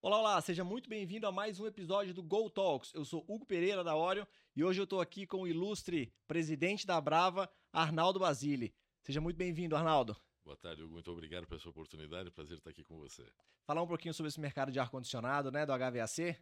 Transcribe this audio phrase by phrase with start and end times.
[0.00, 2.90] Olá, olá, seja muito bem-vindo a mais um episódio do Go Talks.
[2.94, 4.26] Eu sou Hugo Pereira da Oreo
[4.56, 8.72] e hoje eu estou aqui com o ilustre presidente da Brava, Arnaldo Basile.
[9.02, 10.16] Seja muito bem-vindo, Arnaldo.
[10.42, 10.94] Boa tarde, Hugo.
[10.94, 12.30] Muito obrigado pela sua oportunidade.
[12.30, 13.30] Prazer estar aqui com você.
[13.66, 16.34] Falar um pouquinho sobre esse mercado de ar-condicionado, né, do HVAC.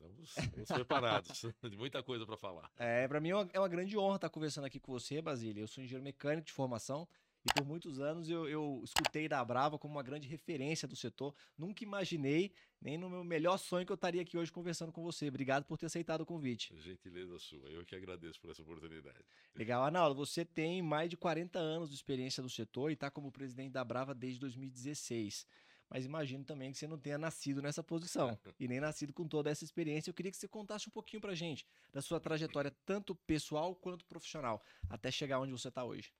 [0.00, 1.44] Estamos, estamos preparados.
[1.76, 2.70] muita coisa para falar.
[2.78, 5.62] É, para mim é uma, é uma, grande honra estar conversando aqui com você, Basílio.
[5.62, 7.06] Eu sou engenheiro mecânico de formação
[7.44, 11.34] e por muitos anos eu, eu, escutei da Brava como uma grande referência do setor.
[11.56, 12.50] Nunca imaginei,
[12.80, 15.28] nem no meu melhor sonho, que eu estaria aqui hoje conversando com você.
[15.28, 16.74] Obrigado por ter aceitado o convite.
[16.78, 17.68] Gentileza sua.
[17.70, 19.22] Eu que agradeço por essa oportunidade.
[19.54, 20.14] Legal, Arnaldo.
[20.14, 23.84] Você tem mais de 40 anos de experiência no setor e está como presidente da
[23.84, 25.46] Brava desde 2016
[25.90, 29.50] mas imagino também que você não tenha nascido nessa posição e nem nascido com toda
[29.50, 30.08] essa experiência.
[30.08, 34.06] Eu queria que você contasse um pouquinho pra gente da sua trajetória, tanto pessoal quanto
[34.06, 36.12] profissional, até chegar onde você está hoje.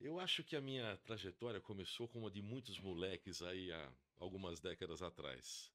[0.00, 4.58] Eu acho que a minha trajetória começou como a de muitos moleques aí há algumas
[4.58, 5.72] décadas atrás.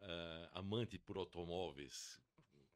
[0.00, 2.20] Uh, amante por automóveis,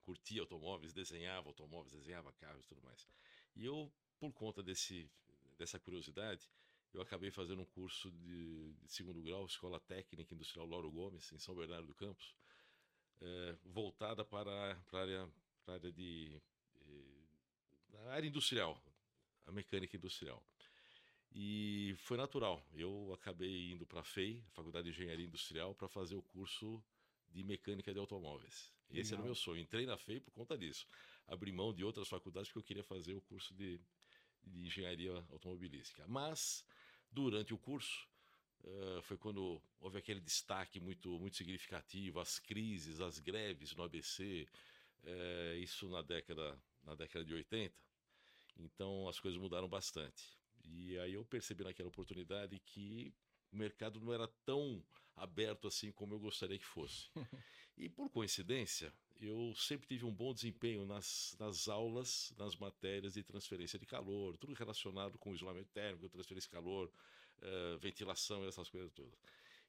[0.03, 3.09] curtia automóveis, desenhava automóveis, desenhava carros e tudo mais.
[3.57, 5.11] E eu, por conta desse,
[5.59, 6.49] dessa curiosidade,
[6.95, 11.39] eu acabei fazendo um curso de, de segundo grau, Escola Técnica Industrial Lauro Gomes, em
[11.39, 12.35] São Bernardo do Campos,
[13.21, 15.33] é, voltada para, para a área,
[15.65, 16.41] para a área de.
[16.81, 18.83] Eh, área industrial,
[19.47, 20.43] a mecânica industrial.
[21.35, 22.63] E foi natural.
[22.75, 26.83] Eu acabei indo para a FEI, Faculdade de Engenharia Industrial, para fazer o curso
[27.31, 28.71] de mecânica de automóveis.
[28.91, 29.63] Esse era o meu sonho.
[29.63, 30.87] Entrei na FEI por conta disso.
[31.27, 33.81] Abri mão de outras faculdades porque eu queria fazer o curso de,
[34.45, 36.05] de engenharia automobilística.
[36.07, 36.65] Mas
[37.11, 38.09] durante o curso,
[38.65, 44.47] uh, foi quando houve aquele destaque muito, muito significativo, as crises, as greves no ABC,
[44.47, 47.75] uh, eh, isso na década, na década de 80.
[48.59, 50.39] Então as coisas mudaram bastante.
[50.65, 53.13] E aí eu percebi naquela oportunidade que
[53.53, 54.83] o mercado não era tão
[55.17, 57.09] aberto assim como eu gostaria que fosse.
[57.75, 58.93] E por coincidência,
[59.27, 64.37] eu sempre tive um bom desempenho nas, nas aulas, nas matérias de transferência de calor,
[64.37, 66.91] tudo relacionado com isolamento térmico, transferência de calor,
[67.39, 69.15] uh, ventilação, essas coisas todas.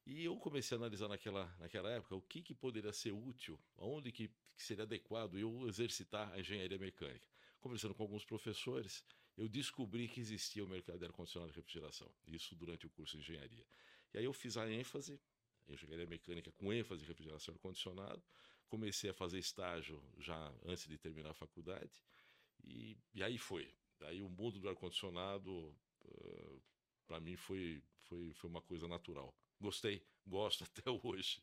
[0.06, 4.12] E eu comecei a analisar naquela, naquela época o que, que poderia ser útil, onde
[4.12, 7.28] que, que seria adequado eu exercitar a engenharia mecânica.
[7.62, 9.04] Conversando com alguns professores,
[9.38, 13.24] eu descobri que existia o mercado de ar-condicionado e refrigeração, isso durante o curso de
[13.24, 13.66] engenharia.
[14.14, 15.20] E aí eu fiz a ênfase,
[15.70, 18.22] engenharia mecânica com ênfase em refrigeração e ar-condicionado,
[18.68, 22.04] comecei a fazer estágio já antes de terminar a faculdade
[22.64, 23.74] e, e aí foi.
[24.02, 25.76] Aí o mundo do ar-condicionado
[26.06, 26.62] uh,
[27.08, 29.34] para mim foi, foi, foi uma coisa natural.
[29.60, 31.42] Gostei, gosto até hoje.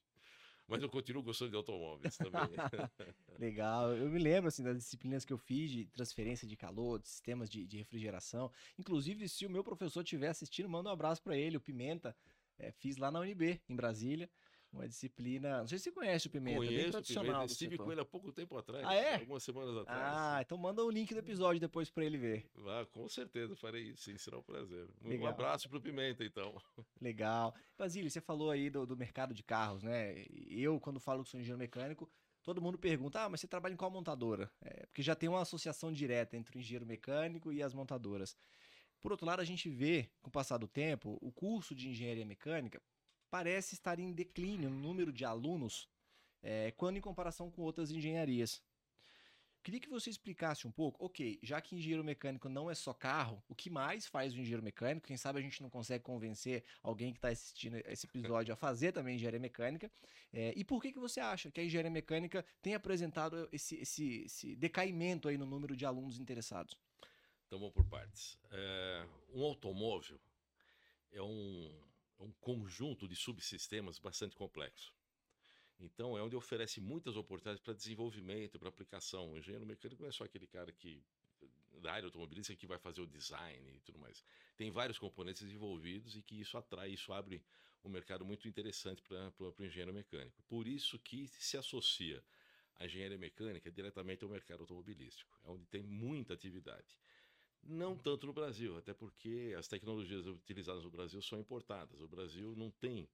[0.66, 2.32] Mas eu continuo gostando de automóveis também.
[3.40, 3.92] Legal.
[3.92, 7.50] Eu me lembro assim das disciplinas que eu fiz de transferência de calor, de sistemas
[7.50, 8.52] de, de refrigeração.
[8.78, 12.16] Inclusive, se o meu professor estiver assistindo, manda um abraço para ele, o Pimenta.
[12.56, 14.30] É, fiz lá na UNB, em Brasília.
[14.72, 15.58] Uma disciplina.
[15.58, 17.32] Não sei se você conhece o Pimenta, Conheço bem tradicional.
[17.32, 17.52] Pimenta.
[17.52, 18.84] Estive com ele há pouco tempo atrás.
[18.86, 19.14] Ah, é?
[19.16, 20.00] Algumas semanas atrás.
[20.00, 22.46] Ah, então manda o link do episódio depois para ele ver.
[22.68, 24.04] Ah, com certeza, farei isso.
[24.04, 24.88] Sim, será um prazer.
[25.02, 25.26] Legal.
[25.26, 26.56] Um abraço pro Pimenta, então.
[27.00, 27.52] Legal.
[27.76, 30.24] Basílio, você falou aí do, do mercado de carros, né?
[30.48, 32.08] Eu, quando falo que sou engenheiro mecânico,
[32.44, 34.48] todo mundo pergunta: ah, mas você trabalha em qual montadora?
[34.62, 38.36] É, porque já tem uma associação direta entre o engenheiro mecânico e as montadoras.
[39.00, 42.24] Por outro lado, a gente vê, com o passar do tempo, o curso de engenharia
[42.24, 42.80] mecânica
[43.30, 45.88] parece estar em declínio no número de alunos
[46.42, 48.62] é, quando em comparação com outras engenharias.
[49.62, 53.42] Queria que você explicasse um pouco, ok, já que engenheiro mecânico não é só carro,
[53.46, 55.06] o que mais faz o engenheiro mecânico?
[55.06, 58.92] Quem sabe a gente não consegue convencer alguém que está assistindo esse episódio a fazer
[58.92, 59.90] também engenharia mecânica.
[60.32, 64.22] É, e por que, que você acha que a engenharia mecânica tem apresentado esse, esse,
[64.22, 66.74] esse decaimento aí no número de alunos interessados?
[67.46, 68.38] Então vamos por partes.
[68.50, 70.18] É, um automóvel
[71.12, 71.70] é um,
[72.20, 74.94] um conjunto de subsistemas bastante complexo.
[75.78, 79.32] Então, é onde oferece muitas oportunidades para desenvolvimento, para aplicação.
[79.32, 81.02] O engenheiro mecânico não é só aquele cara que
[81.80, 84.22] da área automobilística que vai fazer o design e tudo mais.
[84.56, 87.42] Tem vários componentes envolvidos e que isso atrai, isso abre
[87.82, 90.42] um mercado muito interessante para o engenheiro mecânico.
[90.42, 92.22] Por isso que se associa
[92.76, 96.98] a engenharia mecânica diretamente ao mercado automobilístico, é onde tem muita atividade.
[97.62, 102.00] Não tanto no Brasil, até porque as tecnologias utilizadas no Brasil são importadas.
[102.00, 103.08] O Brasil não tem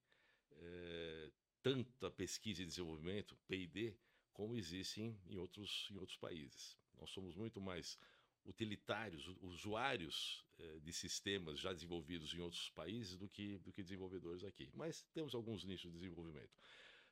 [0.53, 1.31] é,
[1.63, 3.95] tanta pesquisa e desenvolvimento, P&D,
[4.33, 6.77] como existem em outros, em outros países.
[6.99, 7.99] Nós somos muito mais
[8.45, 14.45] utilitários, usuários é, de sistemas já desenvolvidos em outros países do que, do que desenvolvedores
[14.45, 14.71] aqui.
[14.75, 16.57] Mas temos alguns nichos de desenvolvimento.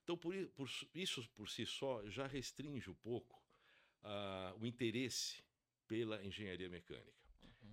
[0.02, 3.42] Então, por, por isso por si só já restringe um pouco
[4.02, 5.42] uh, o interesse
[5.88, 7.23] pela engenharia mecânica.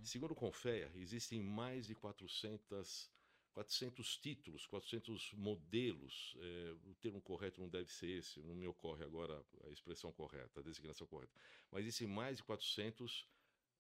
[0.02, 0.06] Uhum.
[0.06, 3.10] Segundo o Confea, existem mais de 400,
[3.54, 6.36] 400 títulos, 400 modelos.
[6.40, 10.60] É, o termo correto não deve ser esse, não me ocorre agora a expressão correta,
[10.60, 11.32] a designação correta.
[11.72, 13.28] Mas existem mais de 400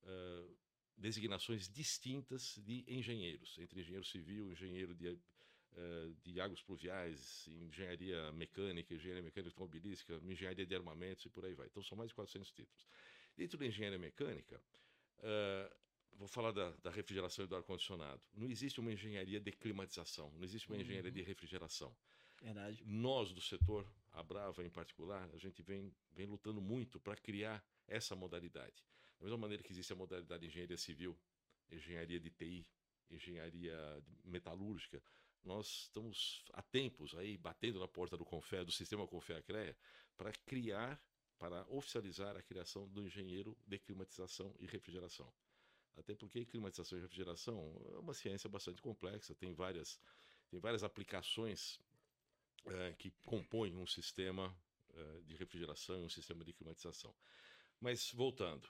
[0.03, 0.57] uh,
[0.95, 8.93] designações distintas de engenheiros, entre engenheiro civil, engenheiro de uh, de águas pluviais, engenharia mecânica,
[8.93, 11.65] engenharia mecânica automobilística, engenharia de armamentos e por aí vai.
[11.65, 12.87] Então são mais de 400 títulos.
[13.35, 14.61] Dentro da engenharia mecânica,
[16.17, 18.21] vou falar da, da, refrigeração e do ar-condicionado.
[18.33, 20.81] Não existe uma engenharia de climatização, não existe uma uhum.
[20.81, 21.95] engenharia de refrigeração.
[22.41, 22.83] Verdade.
[22.85, 27.63] Nós, do setor, a Brava em particular, a gente vem, vem lutando muito para criar
[27.87, 28.83] essa modalidade.
[29.19, 31.17] Da mesma maneira que existe a modalidade de engenharia civil,
[31.71, 32.67] engenharia de TI,
[33.09, 35.01] engenharia metalúrgica,
[35.43, 39.75] nós estamos há tempos aí batendo na porta do Confé, do sistema Confé CREA,
[40.15, 41.01] para criar,
[41.37, 45.31] para oficializar a criação do engenheiro de climatização e refrigeração.
[45.97, 47.57] Até porque climatização e refrigeração
[47.93, 49.99] é uma ciência bastante complexa, tem várias,
[50.49, 51.79] tem várias aplicações
[52.65, 54.55] é, que compõem um sistema
[54.93, 57.13] é, de refrigeração e um sistema de climatização.
[57.79, 58.67] Mas voltando,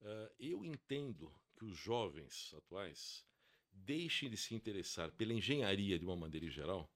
[0.00, 3.26] é, eu entendo que os jovens atuais
[3.72, 6.90] deixem de se interessar pela engenharia de uma maneira geral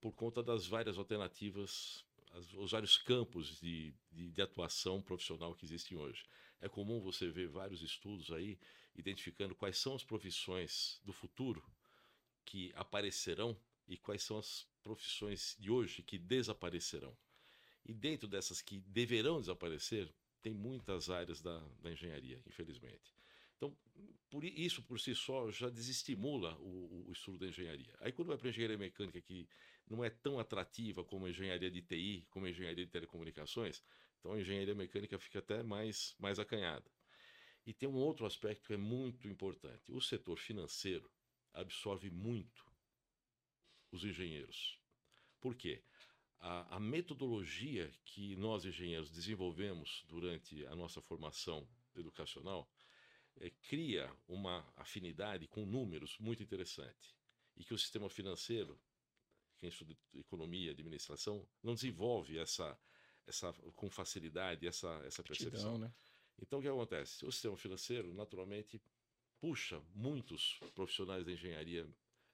[0.00, 2.02] por conta das várias alternativas,
[2.32, 6.24] as, os vários campos de, de, de, atuação profissional que existem hoje.
[6.60, 8.58] É comum você ver vários estudos aí
[8.94, 11.62] identificando quais são as profissões do futuro
[12.44, 13.56] que aparecerão
[13.86, 17.16] e quais são as profissões de hoje que desaparecerão.
[17.84, 20.12] E dentro dessas que deverão desaparecer,
[20.42, 23.14] tem muitas áreas da, da engenharia, infelizmente.
[23.56, 23.76] Então,
[24.30, 27.94] por isso por si só já desestimula o, o estudo da engenharia.
[28.00, 29.48] Aí quando vai para a engenharia mecânica, que
[29.88, 33.82] não é tão atrativa como a engenharia de TI, como a engenharia de telecomunicações,
[34.26, 36.90] então a engenharia mecânica fica até mais, mais acanhada.
[37.64, 39.92] E tem um outro aspecto que é muito importante.
[39.92, 41.08] O setor financeiro
[41.52, 42.66] absorve muito
[43.92, 44.80] os engenheiros.
[45.40, 45.80] Por quê?
[46.40, 52.68] A, a metodologia que nós engenheiros desenvolvemos durante a nossa formação educacional
[53.36, 57.16] é, cria uma afinidade com números muito interessante
[57.56, 58.78] e que o sistema financeiro,
[59.56, 62.76] quem estuda economia, administração, não desenvolve essa,
[63.26, 65.78] essa com facilidade essa, essa percepção.
[65.78, 65.92] né?
[66.40, 67.24] Então o que acontece?
[67.24, 68.80] O sistema financeiro, naturalmente,
[69.40, 71.86] puxa muitos profissionais da engenharia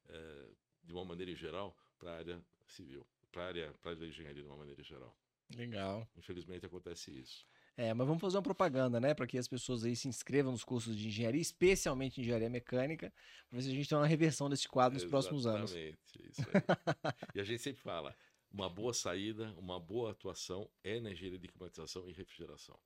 [0.08, 0.44] é,
[0.84, 4.48] de uma maneira geral para a área civil, para a área, área da engenharia de
[4.48, 5.16] uma maneira geral.
[5.56, 6.08] Legal.
[6.16, 7.46] Infelizmente acontece isso.
[7.76, 10.62] É, mas vamos fazer uma propaganda, né, para que as pessoas aí se inscrevam nos
[10.62, 13.12] cursos de engenharia, especialmente engenharia mecânica,
[13.48, 15.70] para ver se a gente tem uma reversão desse quadro nos Exatamente, próximos anos.
[15.70, 17.26] Exatamente, isso aí.
[17.34, 18.14] e a gente sempre fala,
[18.52, 22.78] uma boa saída, uma boa atuação é na engenharia de climatização e refrigeração,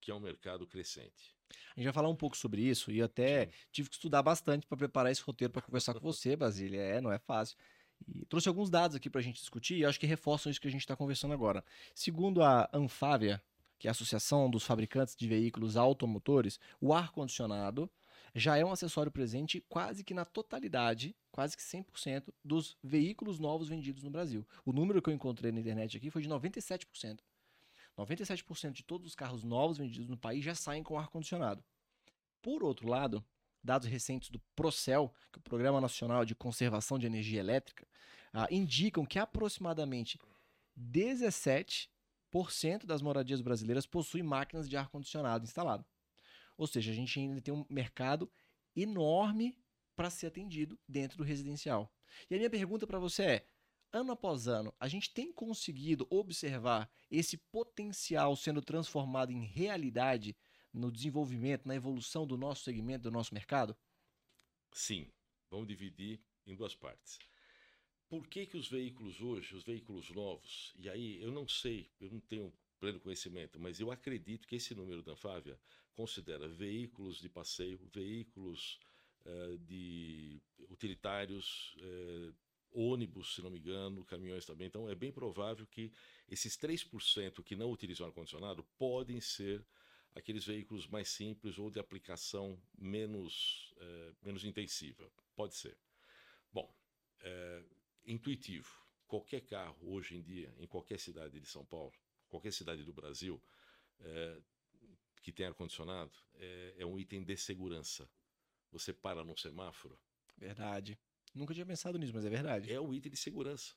[0.00, 1.34] que é um mercado crescente.
[1.76, 3.52] A gente vai falar um pouco sobre isso e até Sim.
[3.70, 6.80] tive que estudar bastante para preparar esse roteiro para conversar com você, Basília.
[6.80, 7.56] É, não é fácil.
[8.08, 10.66] E trouxe alguns dados aqui para a gente discutir e acho que reforçam isso que
[10.66, 11.64] a gente está conversando agora.
[11.94, 13.40] Segundo a Anfávia,
[13.78, 17.90] que é a Associação dos Fabricantes de Veículos Automotores, o ar-condicionado
[18.34, 23.68] já é um acessório presente quase que na totalidade, quase que 100% dos veículos novos
[23.68, 24.46] vendidos no Brasil.
[24.64, 27.20] O número que eu encontrei na internet aqui foi de 97%.
[27.98, 31.62] 97% de todos os carros novos vendidos no país já saem com ar-condicionado.
[32.40, 33.24] Por outro lado,
[33.62, 37.86] dados recentes do Procel, que é o Programa Nacional de Conservação de Energia Elétrica,
[38.32, 40.18] ah, indicam que aproximadamente
[40.74, 41.90] 17
[42.50, 45.84] cento das moradias brasileiras possuem máquinas de ar-condicionado instalado.
[46.62, 48.30] Ou seja, a gente ainda tem um mercado
[48.76, 49.58] enorme
[49.96, 51.92] para ser atendido dentro do residencial.
[52.30, 53.46] E a minha pergunta para você é:
[53.92, 60.36] ano após ano, a gente tem conseguido observar esse potencial sendo transformado em realidade
[60.72, 63.76] no desenvolvimento, na evolução do nosso segmento, do nosso mercado?
[64.72, 65.10] Sim.
[65.50, 67.18] Vamos dividir em duas partes.
[68.08, 72.08] Por que, que os veículos hoje, os veículos novos, e aí eu não sei, eu
[72.08, 75.56] não tenho pleno conhecimento, mas eu acredito que esse número da Fávia
[75.94, 78.80] considera veículos de passeio, veículos
[79.24, 82.34] uh, de utilitários, uh,
[82.72, 84.66] ônibus, se não me engano, caminhões também.
[84.66, 85.92] Então é bem provável que
[86.28, 89.64] esses 3% que não utilizam ar-condicionado podem ser
[90.12, 95.08] aqueles veículos mais simples ou de aplicação menos, uh, menos intensiva.
[95.36, 95.78] Pode ser.
[96.52, 96.68] Bom,
[98.04, 98.68] intuitivo.
[99.06, 101.94] Qualquer carro, hoje em dia, em qualquer cidade de São Paulo,
[102.32, 103.40] qualquer cidade do Brasil,
[104.00, 104.40] é,
[105.22, 108.10] que tem ar-condicionado, é, é um item de segurança.
[108.70, 109.98] Você para num semáforo.
[110.36, 110.98] Verdade.
[111.34, 112.72] Nunca tinha pensado nisso, mas é verdade.
[112.72, 113.74] É um item de segurança.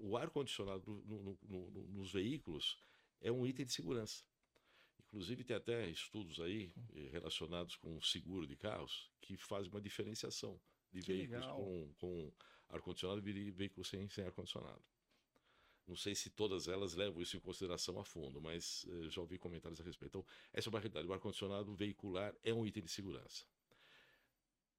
[0.00, 2.78] O ar-condicionado no, no, no, nos veículos
[3.20, 4.24] é um item de segurança.
[5.06, 9.80] Inclusive, tem até estudos aí eh, relacionados com o seguro de carros que fazem uma
[9.80, 10.58] diferenciação
[10.90, 11.56] de Que veículos legal.
[11.56, 12.32] com, com
[12.70, 14.82] ar-condicionado e veículos sem, sem ar-condicionado.
[15.86, 19.38] Não sei se todas elas levam isso em consideração a fundo, mas eh, já ouvi
[19.38, 20.18] comentários a respeito.
[20.18, 21.06] Então, essa é uma realidade.
[21.08, 23.44] O ar-condicionado veicular é um item de segurança.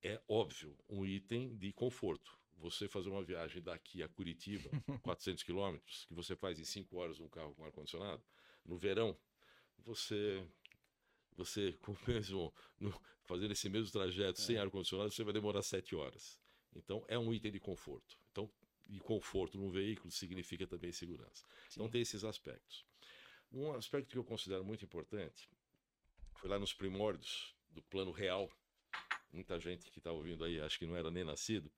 [0.03, 2.37] É óbvio, um item de conforto.
[2.57, 4.69] Você fazer uma viagem daqui a Curitiba,
[5.01, 8.23] 400 quilômetros, que você faz em 5 horas um carro com ar-condicionado,
[8.65, 9.17] no verão,
[9.79, 10.47] você
[11.37, 16.39] você com mesmo no- fazendo esse mesmo trajeto sem ar-condicionado, você vai demorar 7 horas.
[16.75, 18.17] Então é um item de conforto.
[18.85, 21.45] Então, e conforto num veículo significa também segurança.
[21.71, 21.91] Então Sim.
[21.91, 22.85] tem esses aspectos.
[23.51, 25.49] Um aspecto que eu considero muito importante
[26.35, 28.49] foi lá nos primórdios do plano real.
[29.31, 31.71] Muita gente que está ouvindo aí, acho que não era nem nascido.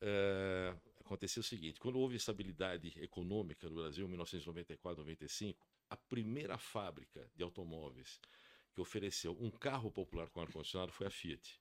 [0.00, 6.56] É, aconteceu o seguinte: quando houve estabilidade econômica no Brasil, em 1994, 95, a primeira
[6.56, 8.20] fábrica de automóveis
[8.72, 11.60] que ofereceu um carro popular com ar-condicionado foi a Fiat.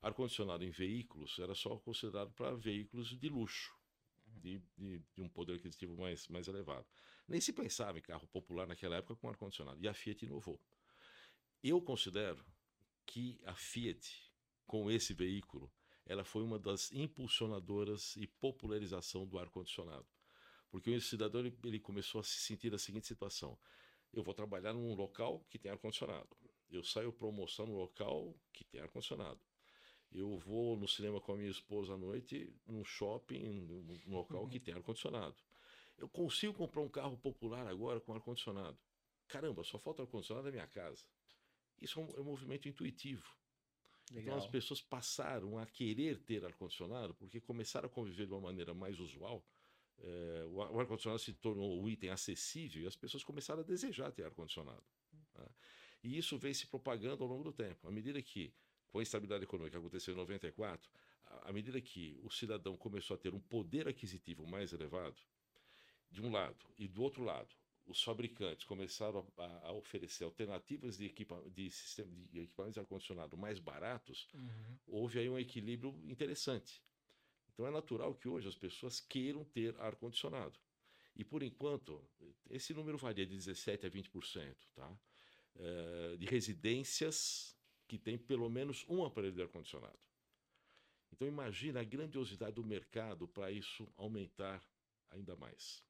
[0.00, 3.75] Ar-condicionado em veículos era só considerado para veículos de luxo,
[4.40, 6.86] de, de- de um poder aquisitivo mais, mais elevado.
[7.28, 9.82] Nem se pensava em carro popular naquela época com ar-condicionado.
[9.82, 10.60] E a Fiat inovou.
[11.62, 12.44] Eu considero
[13.04, 14.32] que a Fiat,
[14.66, 15.72] com esse veículo,
[16.04, 20.06] ela foi uma das impulsionadoras e popularização do ar-condicionado.
[20.70, 23.58] Porque o cidadão ele, ele começou a se sentir da seguinte situação:
[24.12, 26.28] eu vou trabalhar num local que tem ar-condicionado.
[26.68, 29.40] Eu saio almoçar num local que tem ar-condicionado.
[30.16, 34.58] Eu vou no cinema com a minha esposa à noite, num shopping, num local que
[34.58, 35.36] tem ar-condicionado.
[35.98, 38.78] Eu consigo comprar um carro popular agora com ar-condicionado.
[39.28, 41.04] Caramba, só falta ar-condicionado na minha casa.
[41.80, 43.30] Isso é um, é um movimento intuitivo.
[44.10, 44.38] Então Legal.
[44.38, 48.98] as pessoas passaram a querer ter ar-condicionado porque começaram a conviver de uma maneira mais
[48.98, 49.44] usual.
[49.98, 53.64] É, o ar- o ar-condicionado se tornou um item acessível e as pessoas começaram a
[53.64, 54.84] desejar ter ar-condicionado.
[55.34, 55.50] tá?
[56.02, 57.86] E isso vem se propagando ao longo do tempo.
[57.86, 58.54] À medida que,
[58.96, 60.90] com a instabilidade econômica que aconteceu em 94,
[61.42, 65.20] à medida que o cidadão começou a ter um poder aquisitivo mais elevado,
[66.10, 71.04] de um lado, e do outro lado, os fabricantes começaram a, a- oferecer alternativas de,
[71.04, 74.78] equipa de, sistema, de equipamentos de ar-condicionado mais baratos, Uhum.
[74.86, 76.82] houve aí um equilíbrio interessante.
[77.52, 80.58] Então é natural que hoje as pessoas queiram ter ar-condicionado.
[81.14, 82.02] E por enquanto,
[82.48, 84.98] esse número varia de 17% a 20%, tá?
[85.58, 87.55] Eh, de residências
[87.86, 89.98] que têm pelo menos um aparelho de ar-condicionado.
[91.12, 94.62] Então imagina a grandiosidade do mercado para isso aumentar
[95.10, 95.84] ainda mais.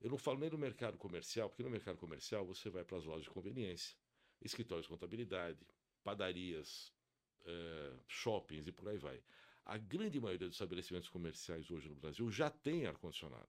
[0.00, 3.04] Eu não falo nem do mercado comercial, porque no mercado comercial você vai para as
[3.04, 3.96] lojas de conveniência,
[4.40, 5.58] escritórios de contabilidade,
[6.02, 6.92] padarias,
[7.44, 9.22] eh, shoppings e por aí vai.
[9.64, 13.48] A grande maioria dos estabelecimentos comerciais hoje no Brasil já tem ar-condicionado.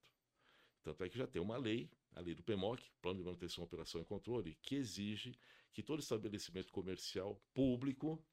[0.83, 4.01] Tanto é que já tem uma lei, a lei do PMOC, Plano de Manutenção, Operação
[4.01, 5.37] e Controle, que exige
[5.73, 8.23] que todo estabelecimento comercial público,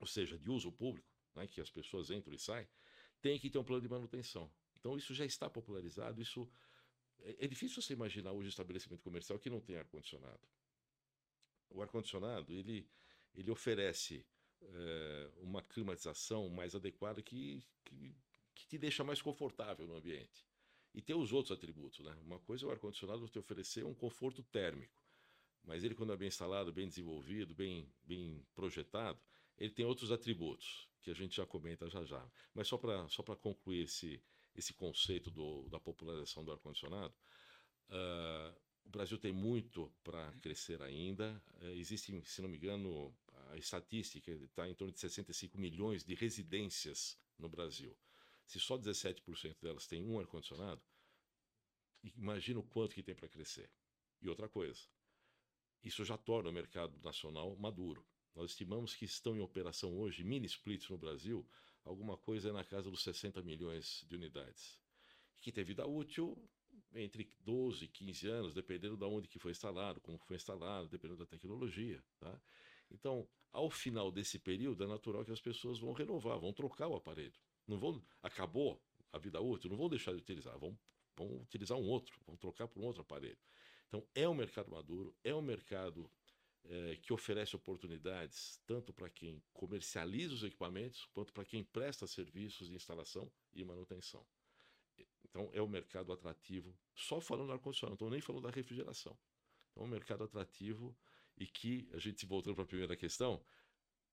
[0.00, 2.68] ou seja, de uso público, né, que as pessoas entram e saem,
[3.20, 4.50] tem que ter um plano de manutenção.
[4.78, 6.50] Então isso já está popularizado, isso
[7.20, 10.40] é, é difícil você imaginar hoje um estabelecimento comercial que não tem ar-condicionado.
[11.70, 12.88] O ar-condicionado, ele,
[13.34, 14.26] ele oferece
[14.60, 18.14] eh, uma climatização mais adequada que, que,
[18.54, 20.46] que te deixa mais confortável no ambiente.
[20.94, 22.14] E tem os outros atributos, né?
[22.22, 25.01] Uma coisa é o ar-condicionado te oferecer um conforto térmico,
[25.64, 29.18] mas ele quando é bem instalado, bem desenvolvido, bem, bem projetado,
[29.58, 32.24] ele tem outros atributos que a gente já comenta já já.
[32.54, 34.22] Mas só para só para concluir esse,
[34.54, 37.14] esse conceito do, da popularização do ar-condicionado,
[37.90, 38.54] ah,
[38.84, 41.42] o Brasil tem muito para crescer ainda.
[41.60, 43.14] Eh, existem, se não me engano,
[43.50, 47.96] a estatística está em torno de 65 milhões de residências no Brasil.
[48.46, 50.82] Se só 17% delas têm um ar-condicionado,
[52.16, 53.70] imagina o quanto que tem para crescer.
[54.20, 54.80] E outra coisa,
[55.82, 58.04] isso já torna o mercado nacional maduro.
[58.34, 61.46] Nós estimamos que estão em operação hoje, mini splits no Brasil,
[61.84, 64.78] alguma coisa na casa dos 60 milhões de unidades.
[65.40, 66.38] Que tem vida útil
[66.94, 71.18] entre 12 e 15 anos, dependendo de onde que foi instalado, como foi instalado, dependendo
[71.18, 72.02] da tecnologia.
[72.18, 72.40] Tá?
[72.90, 76.96] Então, ao final desse período, é natural que as pessoas vão renovar, vão trocar o
[76.96, 77.34] aparelho.
[77.66, 78.80] Não vão, acabou
[79.12, 80.78] a vida útil, não vão deixar de utilizar, vão,
[81.16, 83.38] vão utilizar um outro, vão trocar por um outro aparelho.
[83.92, 86.10] Então, é um mercado maduro, é um mercado
[86.64, 92.68] eh, que oferece oportunidades tanto para quem comercializa os equipamentos, quanto para quem presta serviços
[92.68, 94.26] de instalação e manutenção.
[95.22, 99.14] Então, é um mercado atrativo, só falando do ar-condicionado, não estou nem falando da refrigeração.
[99.70, 100.96] Então, é um mercado atrativo
[101.36, 103.44] e que, a gente voltando para a primeira questão,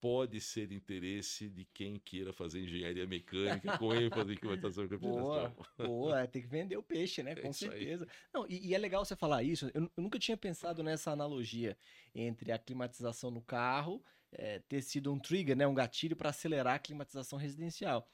[0.02, 4.88] pode ser interesse de quem queira fazer engenharia mecânica com ênfase em climatização.
[5.00, 7.32] Boa, boa, é, tem que vender o peixe, né?
[7.32, 8.08] É com certeza.
[8.34, 9.70] Não, e, e, é legal você falar isso.
[9.74, 11.78] Eu, eu, nunca tinha pensado nessa analogia
[12.16, 16.76] entre a climatização no carro é, ter sido um trigger, né, um gatilho para acelerar
[16.76, 18.08] a climatização residencial.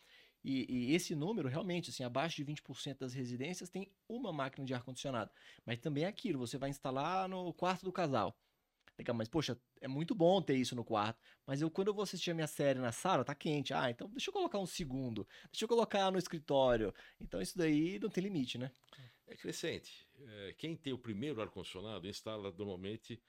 [0.43, 4.73] E, e, esse número, realmente, assim, abaixo de 20% das residências tem uma máquina de
[4.75, 5.31] ar-condicionado.
[5.65, 8.37] Mas também é aquilo, você vai instalar no quarto do casal.
[8.97, 11.19] Legal, mas poxa, é muito bom ter isso no quarto.
[11.45, 13.73] Mas eu, quando eu vou assistir a minha série na sala, tá quente.
[13.73, 15.27] Ah, então deixa eu colocar um segundo.
[15.51, 16.93] Deixa eu colocar no escritório.
[17.19, 18.71] Então isso daí não tem limite, né?
[19.27, 20.07] É crescente.
[20.19, 23.21] É, quem tem o primeiro ar-condicionado instala normalmente.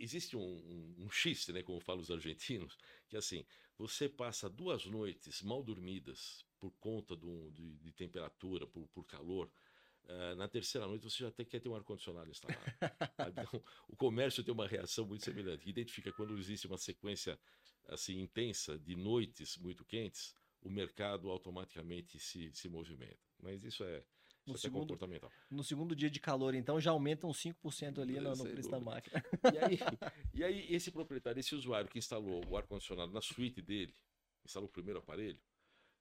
[0.00, 2.76] Existe um, um, um xiste, né, como falam os argentinos,
[3.08, 3.46] que é assim:
[3.78, 9.48] você passa duas noites mal dormidas por conta do, de, de temperatura, por, por calor.
[10.06, 12.60] Uh, na terceira noite você já tem, quer ter um ar-condicionado instalado.
[13.28, 15.68] então, o comércio tem uma reação muito semelhante.
[15.68, 17.38] Identifica quando existe uma sequência
[17.88, 23.18] assim intensa de noites muito quentes, o mercado automaticamente se, se movimenta.
[23.42, 24.04] Mas isso é,
[24.46, 25.30] no segundo, comportamental.
[25.50, 28.80] No segundo dia de calor, então, já aumenta uns 5% ali no, no preço da
[28.80, 29.22] máquina.
[29.52, 29.78] E aí,
[30.34, 33.94] e aí, esse proprietário, esse usuário que instalou o ar-condicionado na suíte dele,
[34.44, 35.40] instalou o primeiro aparelho,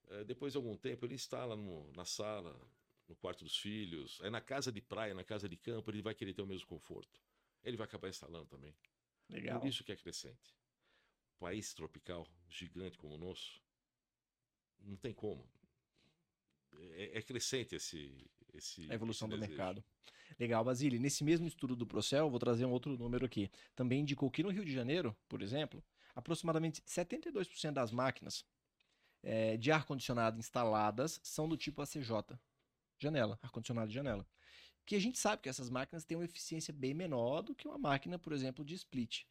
[0.09, 2.59] é, depois de algum tempo ele instala no, na sala,
[3.13, 6.15] no quarto dos filhos, aí na casa de praia, na casa de campo, ele vai
[6.15, 7.21] querer ter o mesmo conforto.
[7.63, 8.75] Ele vai acabar instalando também.
[9.29, 9.59] Legal.
[9.59, 10.53] Por isso que é crescente.
[11.39, 13.61] País tropical, gigante como o nosso,
[14.79, 15.47] não tem como
[16.95, 18.11] é, é crescente esse,
[18.53, 19.83] esse a evolução esse do mercado.
[20.39, 20.99] Legal, Basílio.
[20.99, 23.51] Nesse mesmo estudo do Procel, vou trazer um outro número aqui.
[23.75, 25.83] Também indicou que no Rio de Janeiro, por exemplo,
[26.15, 28.43] aproximadamente 72% das máquinas
[29.21, 32.11] é, de ar-condicionado instaladas são do tipo ACJ,
[32.99, 34.27] janela, ar-condicionado de janela.
[34.85, 37.77] Que a gente sabe que essas máquinas têm uma eficiência bem menor do que uma
[37.77, 39.23] máquina, por exemplo, de split.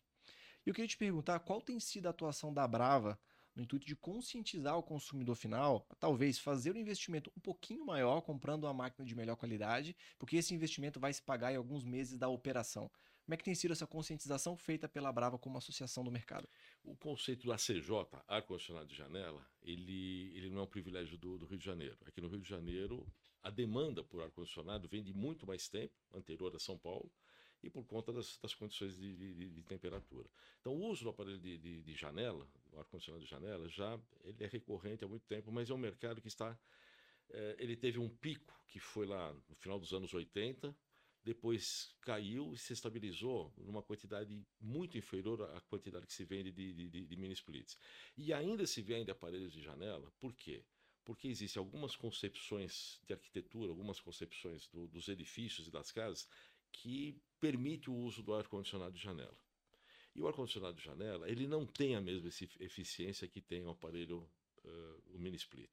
[0.65, 3.19] E eu queria te perguntar qual tem sido a atuação da Brava
[3.55, 8.65] no intuito de conscientizar o consumidor final, talvez fazer um investimento um pouquinho maior comprando
[8.65, 12.29] uma máquina de melhor qualidade, porque esse investimento vai se pagar em alguns meses da
[12.29, 12.91] operação.
[13.25, 16.49] Como é que tem sido essa conscientização feita pela Brava como associação do mercado?
[16.83, 17.89] O conceito do ACJ,
[18.27, 21.97] ar-condicionado de janela, ele, ele não é um privilégio do, do Rio de Janeiro.
[22.05, 23.07] Aqui no Rio de Janeiro,
[23.43, 27.11] a demanda por ar-condicionado vem de muito mais tempo, anterior a São Paulo,
[27.63, 30.29] e por conta das, das condições de, de, de, temperatura.
[30.61, 34.47] Então, o uso do aparelho de, de, janela, o ar-condicionado de janela, já ele é
[34.47, 36.59] recorrente há muito tempo, mas é um mercado que está.
[37.31, 40.75] É, ele teve um pico que foi lá no final dos anos 80,
[41.25, 46.75] depois caiu e se estabilizou numa quantidade muito inferior à quantidade que se vende de,
[46.75, 47.79] de, de, de mini splits.
[48.17, 50.65] E ainda se vende aparelhos de janela, por quê?
[51.25, 56.29] Existem algumas concepções de arquitetura, algumas concepções do, dos edifícios e das casas
[56.71, 59.37] que permite o uso do ar-condicionado de janela.
[60.15, 62.29] E o ar-condicionado de janela, ele não tem a mesma
[62.61, 64.29] eficiência que tem o aparelho,
[64.65, 65.71] uh, o mini split.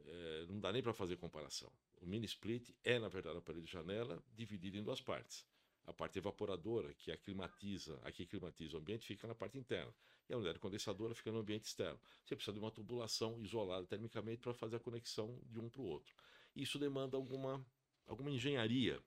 [0.00, 1.72] Uh, não dá nem para fazer comparação.
[2.00, 5.46] O mini split é, na verdade, o aparelho de janela dividido em duas partes.
[5.86, 9.94] A parte evaporadora, que aclimatiza, aqui climatiza o ambiente, fica na parte interna.
[10.28, 12.00] E a unidade condensadora fica no ambiente externo.
[12.24, 15.84] Você precisa de uma tubulação isolada termicamente para fazer a conexão de um para o
[15.84, 16.14] outro.
[16.54, 17.64] Isso demanda alguma,
[18.06, 19.00] alguma engenharia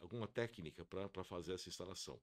[0.00, 2.20] alguma técnica para fazer essa instalação.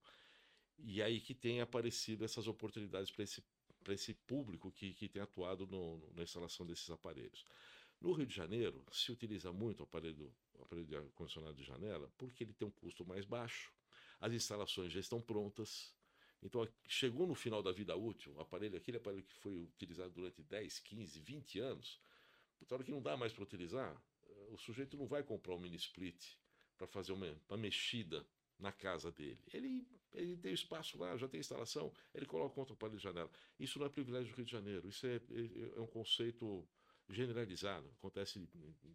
[0.78, 3.42] E aí que tem aparecido essas oportunidades para esse,
[3.88, 7.44] esse público que, que tem atuado no, na instalação desses aparelhos.
[8.00, 12.10] No Rio de Janeiro, se utiliza muito o aparelho, o aparelho de ar-condicionado de janela
[12.18, 13.72] porque ele tem um custo mais baixo,
[14.20, 15.94] as instalações já estão prontas.
[16.42, 20.42] Então, chegou no final da vida útil, o aparelho, aquele aparelho que foi utilizado durante
[20.42, 22.00] 10, 15, 20 anos,
[22.58, 25.58] por hora que não dá mais para utilizar, eh, o sujeito não vai comprar um
[25.58, 26.36] mini split
[26.76, 28.26] para fazer uma, uma mexida
[28.58, 29.38] na casa dele.
[29.52, 33.30] Ele, ele tem espaço lá, já tem instalação, ele coloca contra o aparelho de janela.
[33.58, 36.66] Isso não é privilégio do Rio de Janeiro, isso é, é, é um conceito
[37.08, 38.48] generalizado, acontece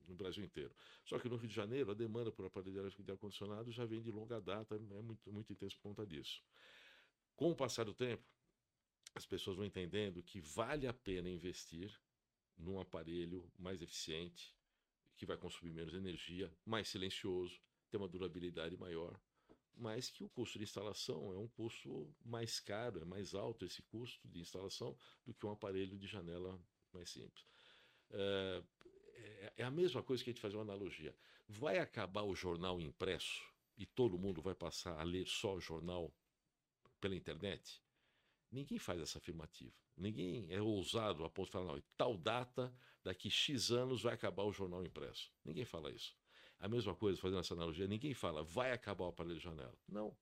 [0.08, 0.74] no Brasil inteiro.
[1.06, 4.12] Só que no Rio de Janeiro, a demanda por aparelho de ar-condicionado já vem de
[4.12, 6.44] longa data, é muito, muito intenso por conta disso.
[7.42, 8.24] Com o passar do tempo,
[9.16, 11.92] as pessoas vão entendendo que vale a pena investir
[12.56, 14.56] num aparelho mais eficiente,
[15.18, 19.20] que vai consumir menos energia, mais silencioso, tem uma durabilidade maior,
[19.74, 23.82] mas que o custo de instalação é um custo mais caro, é mais alto esse
[23.82, 27.44] custo de instalação do que um aparelho de janela mais simples.
[28.12, 28.64] É,
[29.16, 31.16] é, é a mesma coisa que a gente fazer uma analogia.
[31.48, 33.44] Vai acabar o jornal impresso
[33.76, 36.14] e todo mundo vai passar a ler só o jornal
[37.02, 37.82] pela internet?
[38.52, 39.74] Ninguém faz essa afirmativa.
[39.98, 44.44] Ninguém é ousado a ponto de falar, não, tal data, daqui X anos vai acabar
[44.44, 45.32] o jornal impresso.
[45.44, 46.16] Ninguém fala isso.
[46.60, 49.76] A mesma coisa, fazendo essa analogia, ninguém fala, vai acabar o aparelho de janela.
[49.88, 50.16] Não.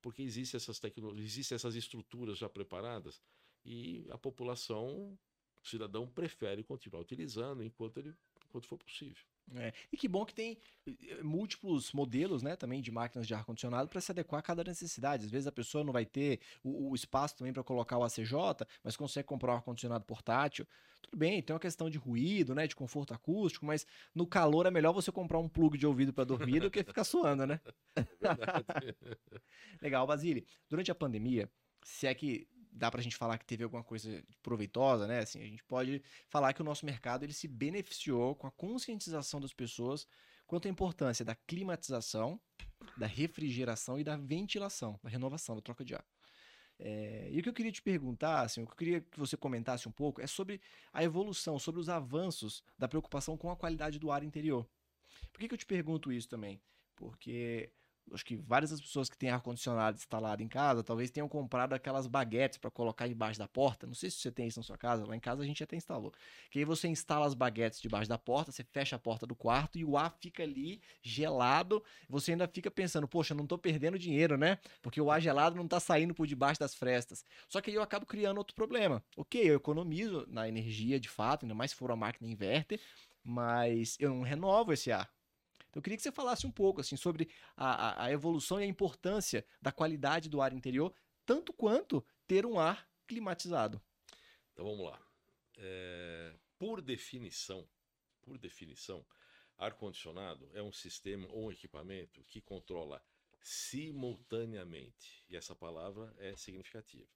[0.00, 3.22] Porque existem essas tecnologias, existem essas estruturas já preparadas
[3.64, 5.18] e a população,
[5.62, 8.14] o cidadão prefere continuar utilizando enquanto, ele,
[8.46, 9.24] enquanto for possível.
[9.56, 9.72] É.
[9.92, 13.88] E que bom que tem eh, múltiplos modelos, né, também de máquinas de ar condicionado
[13.88, 15.24] para se adequar a cada necessidade.
[15.24, 18.32] Às vezes a pessoa não vai ter o, o espaço também para colocar o ACJ,
[18.82, 20.66] mas consegue comprar um ar condicionado portátil.
[21.02, 24.70] Tudo bem, tem uma questão de ruído, né, de conforto acústico, mas no calor é
[24.70, 27.60] melhor você comprar um plug de ouvido para dormir do que ficar suando, né?
[27.96, 28.02] É
[29.82, 30.46] Legal, Basile.
[30.68, 31.50] Durante a pandemia,
[31.82, 35.20] se é que dá para a gente falar que teve alguma coisa proveitosa, né?
[35.20, 39.40] Assim, a gente pode falar que o nosso mercado ele se beneficiou com a conscientização
[39.40, 40.06] das pessoas
[40.46, 42.40] quanto à importância da climatização,
[42.96, 46.04] da refrigeração e da ventilação, da renovação, da troca de ar.
[46.78, 49.36] É, e o que eu queria te perguntar, assim, o que eu queria que você
[49.36, 50.60] comentasse um pouco é sobre
[50.92, 54.68] a evolução, sobre os avanços da preocupação com a qualidade do ar interior.
[55.32, 56.60] Por que, que eu te pergunto isso também?
[56.96, 57.70] Porque
[58.12, 62.06] acho que várias das pessoas que têm ar-condicionado instalado em casa talvez tenham comprado aquelas
[62.06, 63.86] baguetes para colocar embaixo da porta.
[63.86, 65.76] Não sei se você tem isso na sua casa, lá em casa a gente até
[65.76, 66.12] instalou.
[66.50, 69.78] Que aí você instala as baguetes debaixo da porta, você fecha a porta do quarto
[69.78, 71.82] e o ar fica ali gelado.
[72.08, 74.58] Você ainda fica pensando, poxa, não estou perdendo dinheiro, né?
[74.80, 77.24] Porque o ar gelado não está saindo por debaixo das frestas.
[77.48, 79.02] Só que aí eu acabo criando outro problema.
[79.16, 82.80] Ok, eu economizo na energia de fato, ainda mais se for uma máquina inverter,
[83.24, 85.10] mas eu não renovo esse ar.
[85.72, 88.66] Então, eu queria que você falasse um pouco assim sobre a, a, evolução e a
[88.66, 93.80] importância da qualidade do ar interior, tanto quanto ter um ar climatizado.
[94.52, 95.00] Então vamos lá.
[95.56, 97.66] É, por definição,
[98.20, 99.02] por definição,
[99.56, 103.02] ar-condicionado é um sistema ou um equipamento que controla
[103.40, 107.08] simultaneamente, e essa palavra é significativa.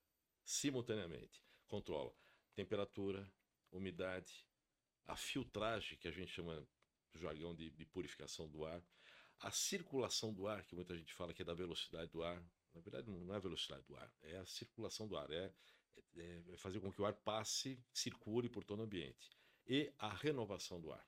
[0.47, 2.11] Simultaneamente, controla
[2.55, 3.31] temperatura,
[3.71, 4.47] umidade,
[5.05, 6.67] a filtragem que a gente chama
[7.17, 8.83] jargão de, de, purificação do ar.
[9.41, 12.43] A circulação do ar, que muita gente fala que é da velocidade do ar,
[12.75, 15.53] na verdade não é a velocidade do ar, é a circulação do ar, é,
[16.17, 19.31] é, é fazer com que o ar passe, circule por todo o ambiente.
[19.67, 21.07] E a renovação do ar.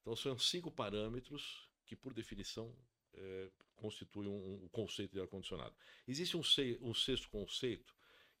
[0.00, 2.76] Então são cinco parâmetros que, por definição,
[3.14, 5.74] é, constituem um, um, conceito de ar-condicionado.
[6.06, 6.42] Existe um,
[6.80, 7.94] um, sexto conceito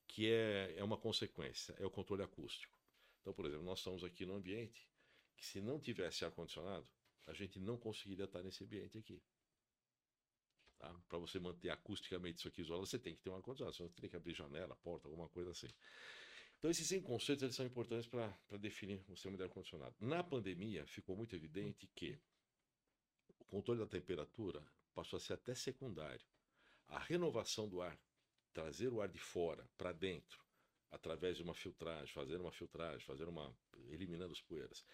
[0.06, 2.76] que é, é uma consequência, é o controle acústico.
[3.20, 4.88] Então, por exemplo, nós estamos aqui no ambiente
[5.36, 6.88] que se não tivesse ar-condicionado,
[7.26, 9.22] a gente não conseguiria estar nesse ambiente aqui.
[10.78, 10.94] Tá?
[11.08, 14.10] Para você manter acusticamente isso aqui isolado, você tem que ter um ar-condicionado, você tem
[14.10, 15.68] que abrir janela, porta, alguma coisa assim.
[16.58, 19.94] Então, esses cinco conceitos eles são importantes para definir o sistema de ar-condicionado.
[20.00, 22.18] Na pandemia, ficou muito evidente que
[23.38, 26.24] o controle da temperatura passou a ser até secundário.
[26.88, 27.98] A renovação do ar,
[28.52, 30.40] trazer o ar de fora para dentro,
[30.90, 33.54] através de uma filtragem, fazer uma filtragem, fazer uma
[33.88, 34.84] eliminando as poeiras,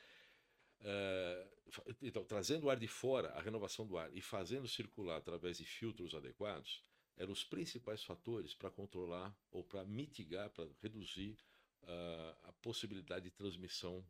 [0.82, 5.58] Uh, então, trazendo o ar de fora, a renovação do ar, e fazendo circular através
[5.58, 6.82] de filtros adequados,
[7.16, 11.38] eram os principais fatores para controlar ou para mitigar, para reduzir
[11.82, 14.04] uh, a possibilidade de transmissão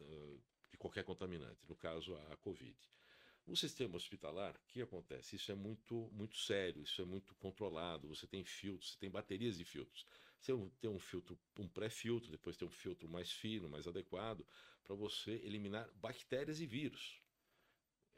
[0.00, 2.76] uh, de qualquer contaminante, no caso a, a Covid.
[3.46, 5.36] No sistema hospitalar, o que acontece?
[5.36, 8.06] Isso é muito, muito sério, isso é muito controlado.
[8.08, 10.04] Você tem filtros, você tem baterias de filtros.
[10.40, 14.46] Você tem um filtro, um pré-filtro, depois tem um filtro mais fino, mais adequado,
[14.84, 17.20] para você eliminar bactérias e vírus.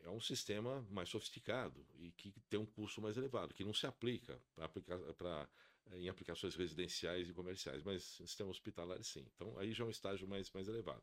[0.03, 3.87] É um sistema mais sofisticado e que tem um custo mais elevado, que não se
[3.87, 5.49] aplica aplicar, pra,
[5.93, 9.27] em aplicações residenciais e comerciais, mas sistema hospitalar sim.
[9.35, 11.03] Então aí já é um estágio mais, mais elevado.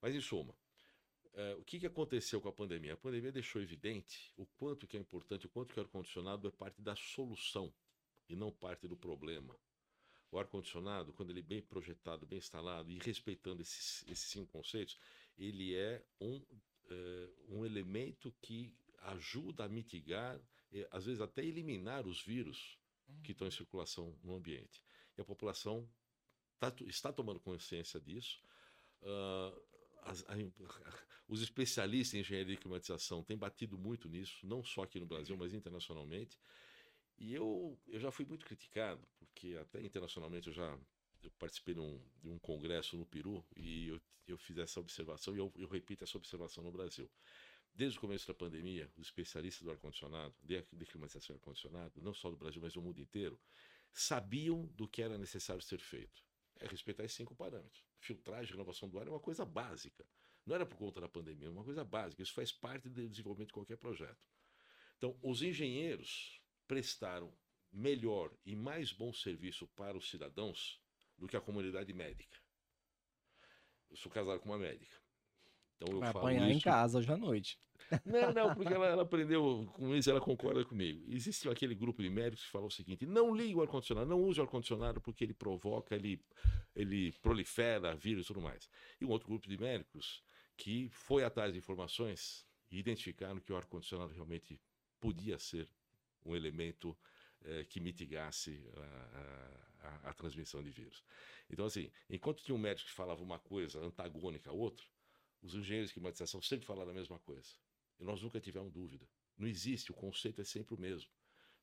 [0.00, 0.54] Mas em suma,
[1.34, 2.94] é, o que, que aconteceu com a pandemia?
[2.94, 6.50] A pandemia deixou evidente o quanto que é importante, o quanto que o ar-condicionado é
[6.50, 7.72] parte da solução
[8.28, 9.56] e não parte do problema.
[10.34, 14.98] O ar-condicionado, quando ele é bem projetado, bem instalado e respeitando esses, esses cinco conceitos,
[15.38, 16.44] ele é um,
[16.90, 20.40] é, um elemento que ajuda a mitigar,
[20.72, 22.76] e, às vezes até eliminar os vírus
[23.22, 24.82] que estão em circulação no ambiente.
[25.16, 25.88] E a população
[26.58, 28.42] tá, está tomando consciência disso.
[29.02, 29.62] Uh,
[30.02, 30.34] as, a,
[31.28, 35.36] os especialistas em engenharia de climatização têm batido muito nisso, não só aqui no Brasil,
[35.36, 36.36] mas internacionalmente.
[37.18, 40.78] E eu, eu já fui muito criticado, porque até internacionalmente eu já
[41.22, 45.34] eu participei de um, de um congresso no Peru e eu, eu fiz essa observação
[45.34, 47.10] e eu, eu repito essa observação no Brasil.
[47.74, 52.30] Desde o começo da pandemia, os especialistas do ar-condicionado, de, de climatização ar-condicionado, não só
[52.30, 53.40] do Brasil, mas do mundo inteiro,
[53.92, 56.22] sabiam do que era necessário ser feito.
[56.60, 57.84] É respeitar esses cinco parâmetros.
[57.98, 60.06] Filtragem, renovação do ar é uma coisa básica.
[60.46, 62.22] Não era por conta da pandemia, é uma coisa básica.
[62.22, 64.22] Isso faz parte do desenvolvimento de qualquer projeto.
[64.96, 66.33] Então, os engenheiros
[66.66, 67.32] prestaram
[67.72, 70.80] melhor e mais bom serviço para os cidadãos
[71.18, 72.38] do que a comunidade médica.
[73.90, 74.96] Eu sou casado com uma médica.
[75.76, 76.58] Então, Vai apanhar isso...
[76.58, 77.58] em casa hoje à noite.
[78.06, 81.04] Não, não, porque ela, ela aprendeu com isso, ela concorda comigo.
[81.08, 84.40] Existe aquele grupo de médicos que falou o seguinte: não ligue o ar-condicionado, não use
[84.40, 86.24] o ar-condicionado porque ele provoca, ele,
[86.74, 88.70] ele prolifera vírus e tudo mais.
[89.00, 90.22] E um outro grupo de médicos
[90.56, 94.58] que foi atrás de informações e identificaram que o ar-condicionado realmente
[95.00, 95.68] podia ser
[96.24, 96.96] um elemento
[97.42, 101.04] eh, que mitigasse a, a, a, transmissão de vírus.
[101.50, 104.86] Então, assim, enquanto tinha um médico que falava uma coisa antagônica a outra,
[105.42, 107.50] os engenheiros de climatização sempre falaram a mesma coisa.
[108.00, 109.06] E nós nunca tivemos dúvida.
[109.36, 111.10] Não existe, o conceito é sempre o mesmo.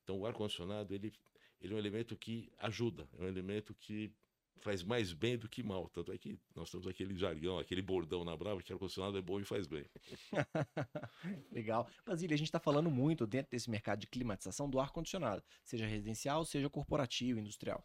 [0.04, 1.12] Então, o ar-condicionado, ele,
[1.60, 4.14] ele é um elemento que ajuda, é um elemento que
[4.60, 5.88] faz mais bem do que mal.
[5.88, 9.40] Tanto é que nós temos aquele jargão, aquele bordão na Brava, que ar-condicionado é bom
[9.40, 9.84] e faz bem.
[11.50, 11.88] Legal.
[12.06, 16.44] Basília, a gente está falando muito dentro desse mercado de climatização do ar-condicionado, seja residencial,
[16.44, 17.84] seja corporativo, industrial.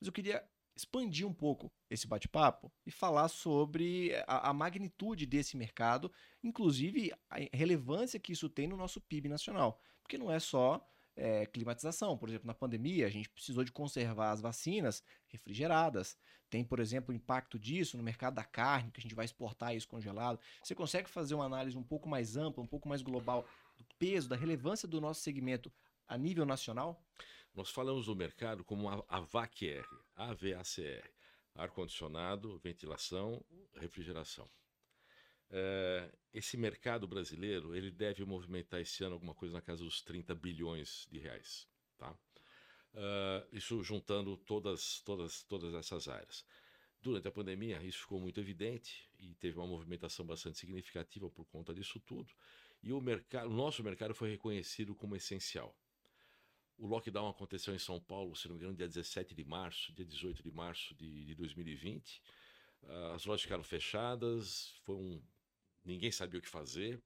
[0.00, 0.44] Mas eu queria
[0.76, 6.12] expandir um pouco esse bate-papo e falar sobre a, a, magnitude desse mercado,
[6.44, 9.80] inclusive a relevância que isso tem no nosso PIB nacional.
[10.02, 12.16] Porque não é só é, climatização.
[12.16, 16.16] Por exemplo, na pandemia, a gente precisou de conservar as vacinas refrigeradas.
[16.48, 19.74] Tem, por exemplo, o impacto disso no mercado da carne, que a gente vai exportar
[19.74, 20.38] isso congelado.
[20.62, 24.28] Você consegue fazer uma análise um pouco mais ampla, um pouco mais global do peso,
[24.28, 25.72] da relevância do nosso segmento
[26.06, 27.02] a nível nacional?
[27.54, 31.10] Nós falamos do mercado como a, VACR, AVACR,
[31.54, 33.42] ar-condicionado, ventilação,
[33.74, 34.48] refrigeração.
[35.50, 40.34] É, esse mercado brasileiro ele deve movimentar esse ano alguma coisa na casa dos 30
[40.34, 41.68] bilhões de reais.
[41.96, 42.10] Tá?
[42.92, 46.44] Uh, isso juntando todas, todas, todas essas áreas.
[47.00, 51.74] Durante a pandemia, isso ficou muito evidente e teve uma movimentação bastante significativa por conta
[51.74, 52.32] disso tudo.
[52.82, 55.76] E o mercado, o nosso mercado foi reconhecido como essencial.
[56.78, 60.04] O lockdown aconteceu em São Paulo, se não me engano, dia 17 de março, dia
[60.04, 62.18] 18 de março de, de 2020.
[62.82, 65.22] Uh, ah, as lojas ficaram fechadas, foi um
[65.86, 67.00] ninguém sabia o que fazer.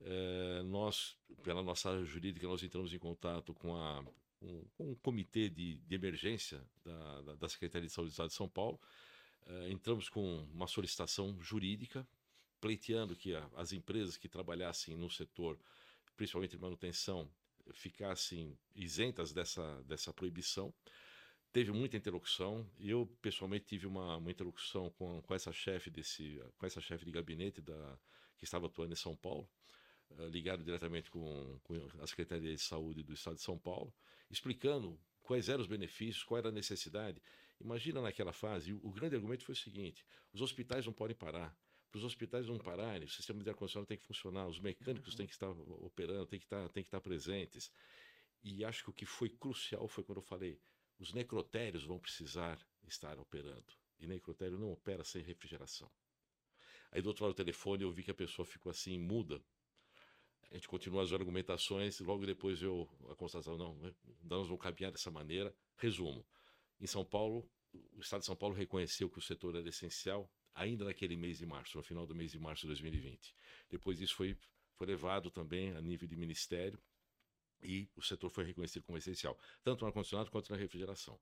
[0.00, 4.04] É, nós, pela nossa área jurídica, nós entramos em contato com, a,
[4.42, 8.34] um, com comitê de, de emergência da, da, da, Secretaria de Saúde do Estado de
[8.34, 8.78] São Paulo.
[9.46, 12.06] É, entramos com uma solicitação jurídica,
[12.60, 15.58] pleiteando que a, as empresas que trabalhassem no setor,
[16.16, 17.30] principalmente de manutenção,
[17.72, 20.72] ficassem isentas dessa, dessa proibição
[21.56, 22.70] teve muita interlocução.
[22.78, 27.10] Eu pessoalmente tive uma, uma interlocução com, com essa chefe desse, com essa chefe de
[27.10, 27.98] gabinete da
[28.36, 29.48] que estava atuando em São Paulo,
[30.10, 33.90] uh, ligado diretamente com, com a Secretaria de Saúde do Estado de São Paulo,
[34.30, 37.22] explicando quais eram os benefícios, qual era a necessidade.
[37.58, 41.56] Imagina naquela fase, o, o grande argumento foi o seguinte: os hospitais não podem parar.
[41.90, 45.26] Para os hospitais não pararem, o sistema de ar-condicionado tem que funcionar, os mecânicos têm
[45.26, 47.72] que estar operando, têm que estar, têm que estar presentes.
[48.44, 50.60] E acho que o que foi crucial foi quando eu falei:
[50.98, 53.72] os necrotérios vão precisar estar operando.
[53.98, 55.90] E necrotério não opera sem refrigeração.
[56.90, 59.42] Aí do outro lado do telefone eu vi que a pessoa ficou assim, muda.
[60.50, 64.92] A gente continua as argumentações, logo depois eu a constatação, não, né, nós vamos caminhar
[64.92, 65.54] dessa maneira.
[65.76, 66.24] Resumo,
[66.80, 70.84] em São Paulo, o Estado de São Paulo reconheceu que o setor era essencial ainda
[70.84, 73.34] naquele mês de março, no final do mês de março de 2020.
[73.68, 74.38] Depois disso foi,
[74.74, 76.80] foi levado também a nível de ministério
[77.66, 81.18] e o setor foi reconhecido como essencial, tanto no ar-condicionado quanto na refrigeração.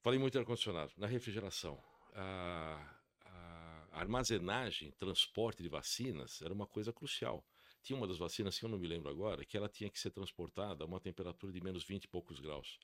[0.00, 0.92] Falei muito em ar-condicionado.
[0.96, 1.82] Na refrigeração,
[2.12, 7.46] a, a armazenagem, transporte de vacinas era uma coisa crucial.
[7.82, 10.10] Tinha uma das vacinas, que eu não me lembro agora, que ela tinha que ser
[10.10, 12.80] transportada a uma temperatura de menos 20 e poucos graus.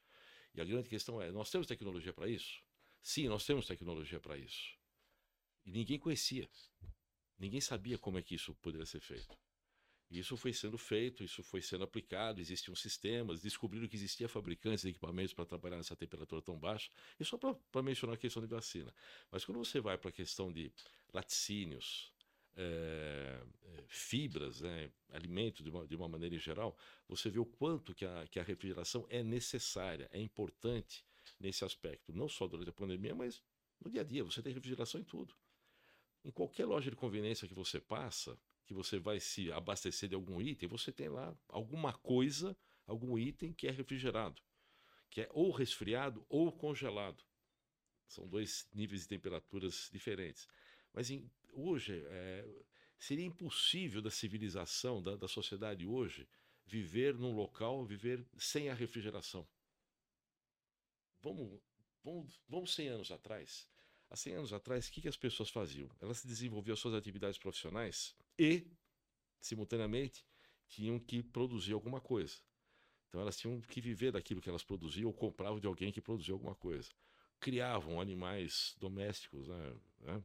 [0.54, 2.62] E a grande questão é: nós temos tecnologia para isso?
[3.02, 4.78] Sim, nós temos tecnologia para isso.
[5.64, 6.48] E ninguém conhecia.
[7.36, 9.36] Ninguém sabia como é que isso poderia ser feito.
[10.18, 14.90] Isso foi sendo feito, isso foi sendo aplicado, existiam sistemas, descobriram que existia fabricantes de
[14.90, 16.90] equipamentos para trabalhar nessa temperatura tão baixa.
[17.18, 18.92] E só para mencionar a questão de vacina.
[19.30, 20.72] Mas quando você vai para a questão de
[21.12, 22.12] laticínios,
[22.56, 23.42] é,
[23.88, 26.76] fibras, né, alimentos de uma, de uma maneira em geral,
[27.08, 31.04] você vê o quanto que a, que a refrigeração é necessária, é importante
[31.40, 32.12] nesse aspecto.
[32.12, 33.42] Não só durante a pandemia, mas
[33.84, 34.24] no dia a dia.
[34.24, 35.34] Você tem refrigeração em tudo.
[36.24, 40.40] Em qualquer loja de conveniência que você passa, que você vai se abastecer de algum
[40.40, 44.40] item, você tem lá alguma coisa, algum item que é refrigerado,
[45.10, 47.24] que é ou resfriado ou congelado.
[48.06, 50.48] São dois níveis de temperaturas diferentes.
[50.92, 52.46] Mas em, hoje é,
[52.98, 56.28] seria impossível da civilização, da, da sociedade hoje,
[56.66, 59.46] viver num local, viver sem a refrigeração.
[61.22, 61.60] Vamos,
[62.02, 63.68] vamos, vamos 100 anos atrás.
[64.12, 65.88] Há 100 anos atrás, o que, que as pessoas faziam?
[65.98, 68.70] Elas desenvolviam suas atividades profissionais e,
[69.40, 70.22] simultaneamente,
[70.68, 72.36] tinham que produzir alguma coisa.
[73.08, 76.34] Então elas tinham que viver daquilo que elas produziam ou compravam de alguém que produzia
[76.34, 76.90] alguma coisa.
[77.40, 80.22] Criavam animais domésticos né, né,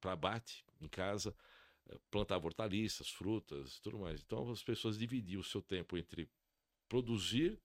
[0.00, 1.36] para abate em casa,
[1.90, 4.22] eh, plantava hortaliças, frutas, tudo mais.
[4.22, 6.26] Então as pessoas dividiam o seu tempo entre
[6.88, 7.60] produzir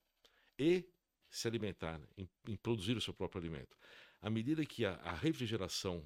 [0.60, 0.84] e
[1.30, 3.78] se alimentar, em, em produzir o seu próprio alimento.
[4.22, 6.06] À medida que a, a refrigeração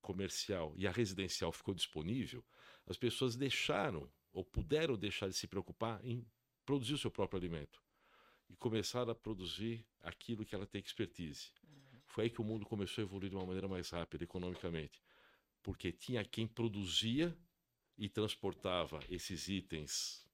[0.00, 2.44] comercial e a residencial ficou disponível,
[2.86, 6.26] as pessoas deixaram ou puderam deixar de se preocupar em
[6.64, 7.82] produzir o seu próprio alimento
[8.48, 11.48] e começaram a produzir aquilo que ela tem expertise.
[11.62, 12.00] Uhum.
[12.06, 15.02] Foi aí que o mundo começou a evoluir de uma maneira mais rápida economicamente,
[15.62, 17.36] porque tinha quem produzia
[17.96, 20.26] e transportava esses itens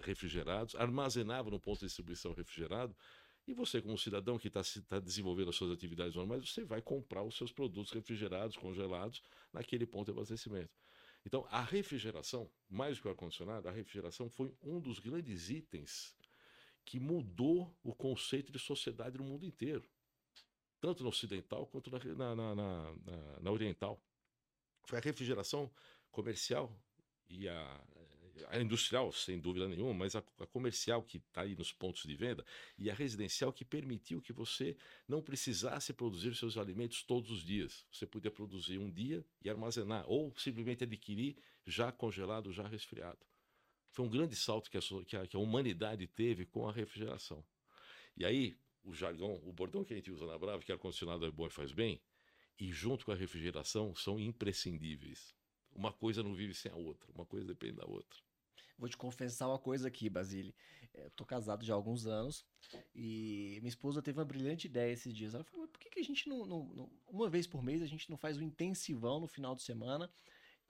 [0.00, 2.96] refrigerados, armazenava no ponto de distribuição refrigerado,
[3.46, 7.22] e você, como cidadão que está tá desenvolvendo as suas atividades normais, você vai comprar
[7.22, 10.70] os seus produtos refrigerados, congelados, naquele ponto de abastecimento.
[11.24, 16.14] Então, a refrigeração, mais do que o ar-condicionado, a refrigeração foi um dos grandes itens
[16.84, 19.88] que mudou o conceito de sociedade no mundo inteiro,
[20.80, 22.94] tanto na ocidental quanto na, na, na,
[23.40, 24.00] na oriental.
[24.84, 25.70] Foi a refrigeração
[26.10, 26.76] comercial
[27.28, 27.84] e a,
[28.48, 32.14] a industrial, sem dúvida nenhuma, mas a, a comercial que está aí nos pontos de
[32.14, 32.44] venda
[32.78, 34.76] e a residencial que permitiu que você
[35.08, 37.86] não precisasse produzir seus alimentos todos os dias.
[37.90, 43.18] Você podia produzir um dia e armazenar, ou simplesmente adquirir já congelado, já resfriado.
[43.90, 47.44] Foi um grande salto que a, que a, que a humanidade teve com a refrigeração.
[48.16, 51.30] E aí, o jargão, o bordão que a gente usa na Brava, que ar-condicionado é
[51.30, 52.00] bom e faz bem,
[52.58, 55.34] e junto com a refrigeração são imprescindíveis.
[55.74, 58.20] Uma coisa não vive sem a outra, uma coisa depende da outra.
[58.78, 60.54] Vou te confessar uma coisa aqui, Basile.
[60.94, 62.44] É, eu tô casado já há alguns anos
[62.94, 65.34] e minha esposa teve uma brilhante ideia esses dias.
[65.34, 67.86] Ela falou: por que, que a gente não, não, não, Uma vez por mês a
[67.86, 70.10] gente não faz um intensivão no final de semana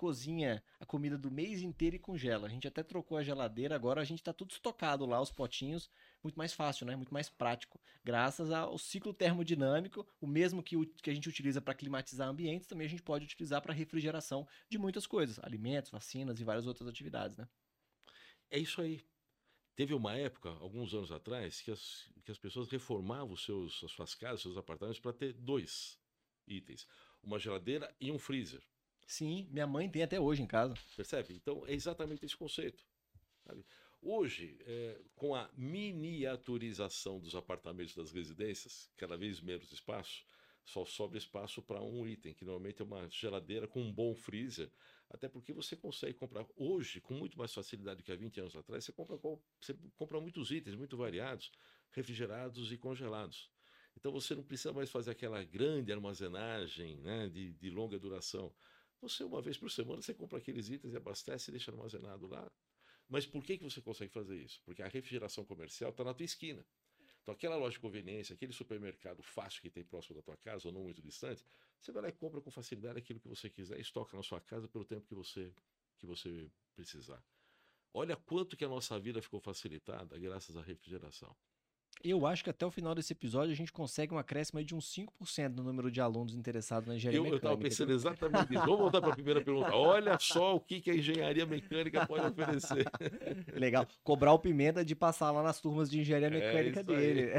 [0.03, 2.49] cozinha a comida do mês inteiro e congela.
[2.49, 5.89] A gente até trocou a geladeira, agora a gente está tudo estocado lá, os potinhos,
[6.25, 6.97] muito mais fácil, né?
[6.97, 7.81] Muito mais prático.
[8.03, 12.67] Graças ao ciclo termodinâmico, o mesmo que, o, que a gente utiliza para climatizar ambientes,
[12.67, 16.89] também a gente pode utilizar para refrigeração de muitas coisas, alimentos, vacinas e várias outras
[16.89, 17.49] atividades, né?
[18.51, 19.01] É isso aí.
[19.77, 24.17] Teve uma época, alguns anos atrás, que as, que as pessoas reformavam seus, as suas
[24.17, 25.97] casas, seus apartamentos, para ter dois
[26.49, 26.89] itens:
[27.23, 28.61] uma geladeira e um freezer.
[29.07, 30.75] Sim, minha mãe tem até hoje em casa.
[30.97, 31.35] Percebe?
[31.35, 32.85] Então é exatamente esse conceito.
[33.47, 33.65] Sabe?
[34.01, 40.25] Hoje, é, com a miniaturização dos apartamentos das residências, cada vez menos espaço,
[40.65, 44.71] só sobra espaço para um item, que normalmente é uma geladeira com um bom freezer,
[45.11, 48.57] até porque você consegue comprar hoje com muito mais facilidade do que há 20 anos
[48.57, 49.17] atrás, você compra,
[49.61, 51.51] você compra muitos itens muito variados,
[51.93, 53.51] refrigerados e congelados.
[53.97, 58.53] Então você não precisa mais fazer aquela grande armazenagem né, de, de longa duração.
[59.03, 62.49] Você, uma vez por semana, você compra aqueles itens e abastece e deixa armazenado lá.
[63.09, 64.63] Mas por que, que você consegue fazer isso?
[64.65, 66.65] Porque a refrigeração comercial está na tua esquina.
[67.21, 70.73] Então, aquela loja de conveniência, aquele supermercado fácil que tem próximo da tua casa ou
[70.73, 71.45] não muito distante,
[71.81, 74.41] você vai lá e compra com facilidade aquilo que você quiser e estoca na sua
[74.41, 75.53] casa pelo tempo que você,
[75.99, 77.23] que você precisar.
[77.93, 81.37] Olha quanto que a nossa vida ficou facilitada graças à refrigeração.
[82.05, 84.93] Eu acho que até o final desse episódio a gente consegue um acréscimo de uns
[84.93, 87.47] 5% no número de alunos interessados na engenharia eu, mecânica.
[87.47, 88.65] Eu estava pensando exatamente isso.
[88.65, 89.73] Vamos voltar para a primeira pergunta.
[89.73, 92.91] Olha só o que, que a engenharia mecânica pode oferecer.
[93.55, 93.87] Legal.
[94.03, 97.31] Cobrar o Pimenta de passar lá nas turmas de engenharia é mecânica é dele.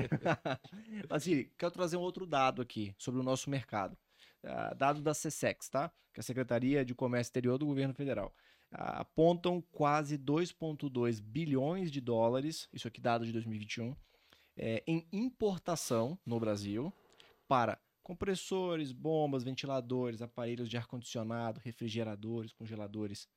[1.09, 3.97] Assim, quero trazer um outro dado aqui sobre o nosso mercado.
[4.43, 5.91] Uh, dado da CSEX, tá?
[6.13, 8.33] Que é a Secretaria de Comércio Exterior do Governo Federal.
[8.71, 13.95] Uh, apontam quase 2,2 bilhões de dólares, isso aqui dado de 2021,
[14.55, 16.93] é, em importação no Brasil
[17.47, 23.29] para compressores, bombas, ventiladores, aparelhos de ar-condicionado, refrigeradores, congeladores.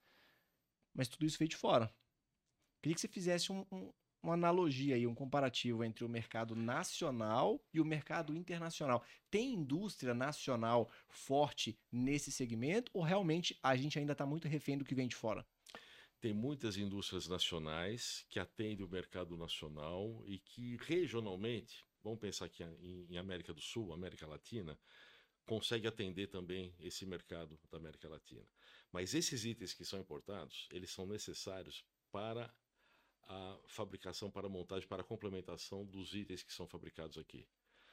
[0.94, 1.94] Mas tudo isso veio de fora.
[2.82, 7.60] Queria que você fizesse um, um, uma analogia aí, um comparativo entre o mercado nacional
[7.72, 9.04] e o mercado internacional.
[9.30, 14.84] Tem indústria nacional forte nesse segmento ou realmente a gente ainda está muito refém do
[14.84, 15.46] que vem de fora?
[16.20, 22.62] Tem muitas indústrias nacionais que atendem o mercado nacional e que regionalmente, vamos pensar aqui
[22.62, 24.78] em, América do Sul, América Latina,
[25.44, 28.44] consegue atender também esse mercado da América Latina.
[28.90, 32.52] Mas esses itens que são importados, eles são necessários para
[33.28, 37.46] a fabricação, para a montagem, para a complementação dos itens que são fabricados aqui.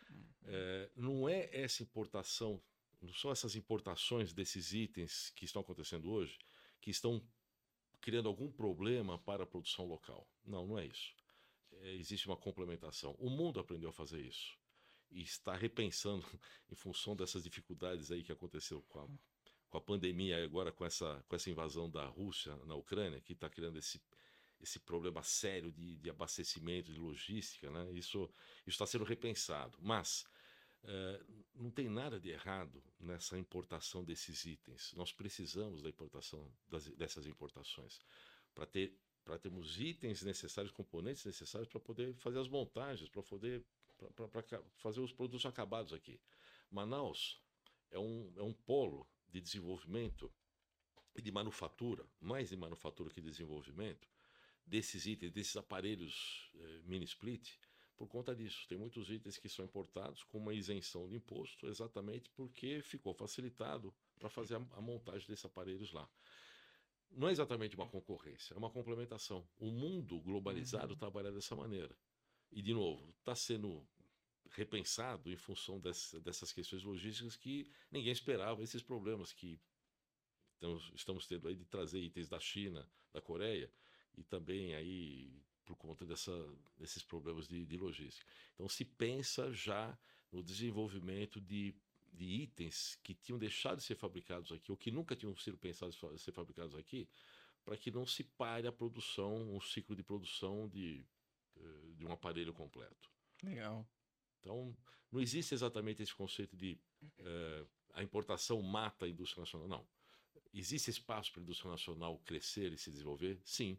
[0.09, 0.25] Uhum.
[0.45, 2.61] É, não é essa importação,
[3.01, 6.37] não são essas importações desses itens que estão acontecendo hoje,
[6.79, 7.21] que estão
[8.03, 10.29] criando algum problema para a produção local.
[10.43, 11.15] Não, não é isso.
[11.79, 13.15] É, existe uma complementação.
[13.17, 14.59] O mundo aprendeu a fazer isso
[15.09, 16.25] e está repensando
[16.69, 19.07] em função dessas dificuldades aí que aconteceu com a,
[19.69, 23.49] com a pandemia agora com essa, com essa invasão da Rússia na Ucrânia, que está
[23.49, 24.01] criando esse,
[24.59, 27.89] esse problema sério de, de abastecimento, de logística, né?
[27.93, 28.29] Isso
[28.67, 29.77] está sendo repensado.
[29.81, 30.25] Mas
[30.85, 31.23] É,
[31.55, 34.93] não tem nada de errado nessa importação desses itens.
[34.95, 37.99] Nós precisamos da importação das, dessas importações
[38.53, 43.65] para ter para termos itens necessários, componentes necessários para poder fazer as montagens, para poder
[44.15, 46.19] para fazer os produtos acabados aqui.
[46.69, 47.41] Manaus
[47.89, 50.29] é um, é um polo de desenvolvimento
[51.15, 54.09] e de manufatura, mais de manufatura que de desenvolvimento,
[54.65, 57.53] desses itens, desses aparelhos eh, mini split,
[58.03, 58.67] por conta disso.
[58.67, 63.93] Tem muitos itens que são importados com uma isenção de imposto, exatamente porque ficou facilitado
[64.19, 66.09] para fazer a, a, montagem desses aparelhos lá.
[67.09, 69.47] Não é exatamente uma concorrência, é uma complementação.
[69.57, 70.99] O mundo globalizado uhum.
[70.99, 71.95] trabalha dessa maneira.
[72.51, 73.87] E, de novo, está sendo
[74.51, 79.59] repensado em função dessa, dessas questões logísticas que ninguém esperava, esses problemas que
[80.55, 83.71] estamos, estamos tendo aí de trazer itens da China, da Coreia,
[84.15, 86.31] e também aí por conta dessa,
[86.77, 88.25] desses problemas de, de logística.
[88.53, 89.97] Então se pensa já
[90.31, 91.75] no desenvolvimento de,
[92.11, 95.99] de itens que tinham deixado de ser fabricados aqui, ou que nunca tinham sido pensados
[96.11, 97.07] em ser fabricados aqui,
[97.63, 101.05] para que não se pare a produção, um ciclo de produção de,
[101.55, 103.09] eh, de um aparelho completo.
[103.41, 103.87] Legal.
[104.39, 104.75] Então,
[105.11, 106.77] não existe exatamente esse conceito de
[107.19, 109.67] uh, a importação mata a indústria nacional.
[109.67, 109.87] Não.
[110.53, 113.39] Existe espaço para a indústria nacional crescer e se desenvolver?
[113.45, 113.77] Sim.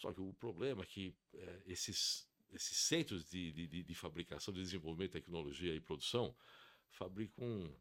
[0.00, 4.60] Só que o problema é que uh, esses, esses centros de, de, de, fabricação, de
[4.60, 6.34] desenvolvimento, tecnologia e produção
[6.88, 7.74] fabricam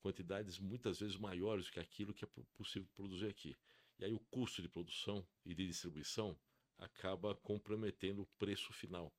[0.00, 3.56] quantidades muitas vezes maiores do que aquilo que é possível produzir aqui.
[3.98, 6.38] E aí o custo de produção e de distribuição
[6.78, 9.12] acaba comprometendo o preço final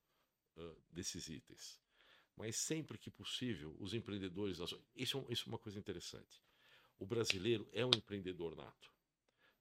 [0.58, 1.80] uh, desses itens.
[2.36, 4.58] Mas sempre que possível, os empreendedores.
[4.96, 6.42] Isso, é isso é uma coisa interessante.
[6.98, 8.92] O brasileiro é um empreendedor nato.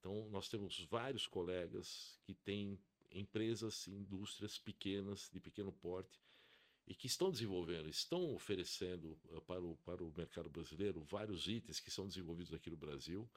[0.00, 2.80] Então, nós temos vários colegas que têm
[3.12, 6.18] empresas, indústrias pequenas, de pequeno porte,
[6.86, 11.78] e que estão desenvolvendo, estão oferecendo uh, para, o, para o mercado brasileiro vários itens
[11.78, 13.30] que são desenvolvidos aqui no Brasil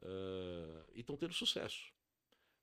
[0.00, 1.92] uh, e estão tendo sucesso.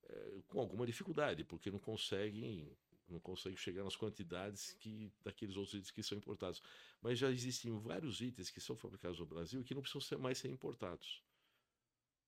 [0.05, 2.75] Uh, com alguma dificuldade, porque não conseguem
[3.09, 6.63] não consegue chegar nas quantidades que daqueles outros itens que são importados.
[7.01, 10.37] Mas já existem vários itens que são fabricados no Brasil que não precisam ser mais
[10.37, 11.21] ser importados.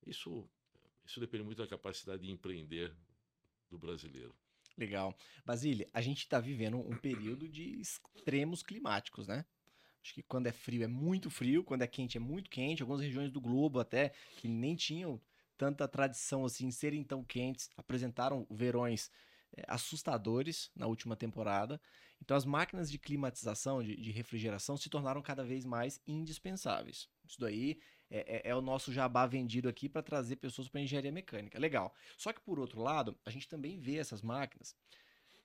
[0.06, 0.48] Isso,
[1.06, 2.94] isso depende muito da capacidade de empreender
[3.70, 4.36] do brasileiro.
[4.78, 5.16] Legal.
[5.46, 9.46] Basília, a gente está vivendo um período de extremos climáticos, né?
[10.04, 12.82] Acho que quando é frio é muito frio, quando é quente é muito quente.
[12.82, 15.20] Algumas regiões do globo até que nem tinham
[15.58, 19.10] tanta tradição assim, serem tão quentes, apresentaram verões
[19.56, 21.82] é, assustadores na última temporada.
[22.22, 27.10] Então, as máquinas de climatização, de, de refrigeração, se tornaram cada vez mais indispensáveis.
[27.26, 27.80] Isso daí
[28.10, 31.60] é, é, é o nosso jabá vendido aqui para trazer pessoas para engenharia mecânica.
[31.60, 31.94] Legal.
[32.18, 34.76] Só que, por outro lado, a gente também vê essas máquinas,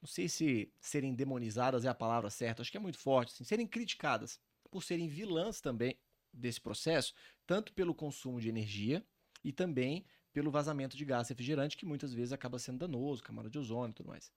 [0.00, 3.44] não sei se serem demonizadas é a palavra certa, acho que é muito forte, assim,
[3.44, 4.40] serem criticadas
[4.70, 5.98] por serem vilãs também
[6.32, 7.12] desse processo,
[7.46, 9.04] tanto pelo consumo de energia
[9.44, 13.58] e também pelo vazamento de gás refrigerante, que muitas vezes acaba sendo danoso, camada de
[13.58, 14.30] ozônio e tudo mais.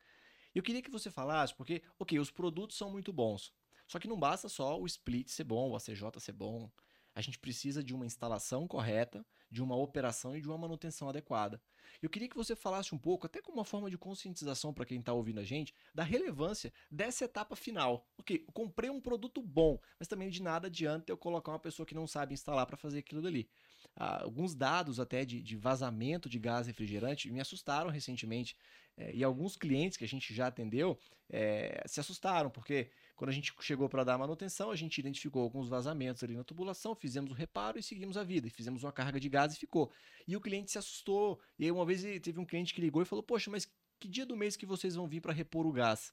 [0.53, 3.53] Eu queria que você falasse, porque, ok, os produtos são muito bons,
[3.88, 6.71] só que não basta só o split ser bom, o ACJ ser bom.
[7.16, 11.61] A gente precisa de uma instalação correta, de uma operação e de uma manutenção adequada.
[12.01, 14.99] Eu queria que você falasse um pouco, até como uma forma de conscientização para quem
[14.99, 18.07] está ouvindo a gente, da relevância dessa etapa final.
[18.18, 21.86] Ok, eu comprei um produto bom, mas também de nada adianta eu colocar uma pessoa
[21.86, 23.47] que não sabe instalar para fazer aquilo dali.
[23.95, 28.57] Ah, alguns dados até de, de, vazamento de gás refrigerante me assustaram recentemente.
[28.97, 30.97] É, e alguns clientes que a gente já atendeu
[31.30, 35.70] é, se assustaram, porque quando a gente chegou para dar manutenção, a gente identificou alguns
[35.70, 38.49] vazamentos ali na tubulação, fizemos o reparo e seguimos a vida.
[38.49, 39.91] Fizemos uma carga de gás e ficou.
[40.28, 41.39] E o cliente se assustou.
[41.57, 44.26] E aí uma vez teve um cliente que ligou e falou: Poxa, mas que dia
[44.26, 46.11] do mês que vocês vão vir para repor o gás?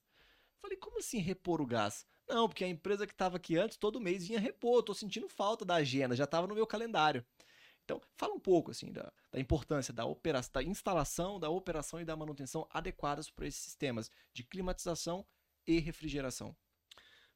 [0.60, 2.06] Falei, como assim repor o gás?
[2.28, 4.80] Não, porque a empresa que estava aqui antes, todo mês vinha repor.
[4.80, 7.24] Estou sentindo falta da agenda, já estava no meu calendário.
[7.84, 10.04] Então, fala um pouco assim da, da importância da,
[10.52, 15.26] da instalação, da operação e da manutenção adequadas para esses sistemas de climatização
[15.66, 16.54] e refrigeração.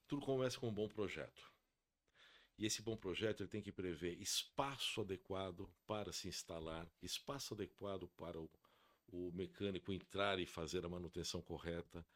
[0.07, 1.53] Tudo começa com um bom projeto.
[2.57, 8.07] E esse bom projeto ele tem que prever espaço adequado para se instalar, espaço adequado
[8.17, 8.49] para o,
[9.09, 12.07] o mecânico entrar e fazer a manutenção correta,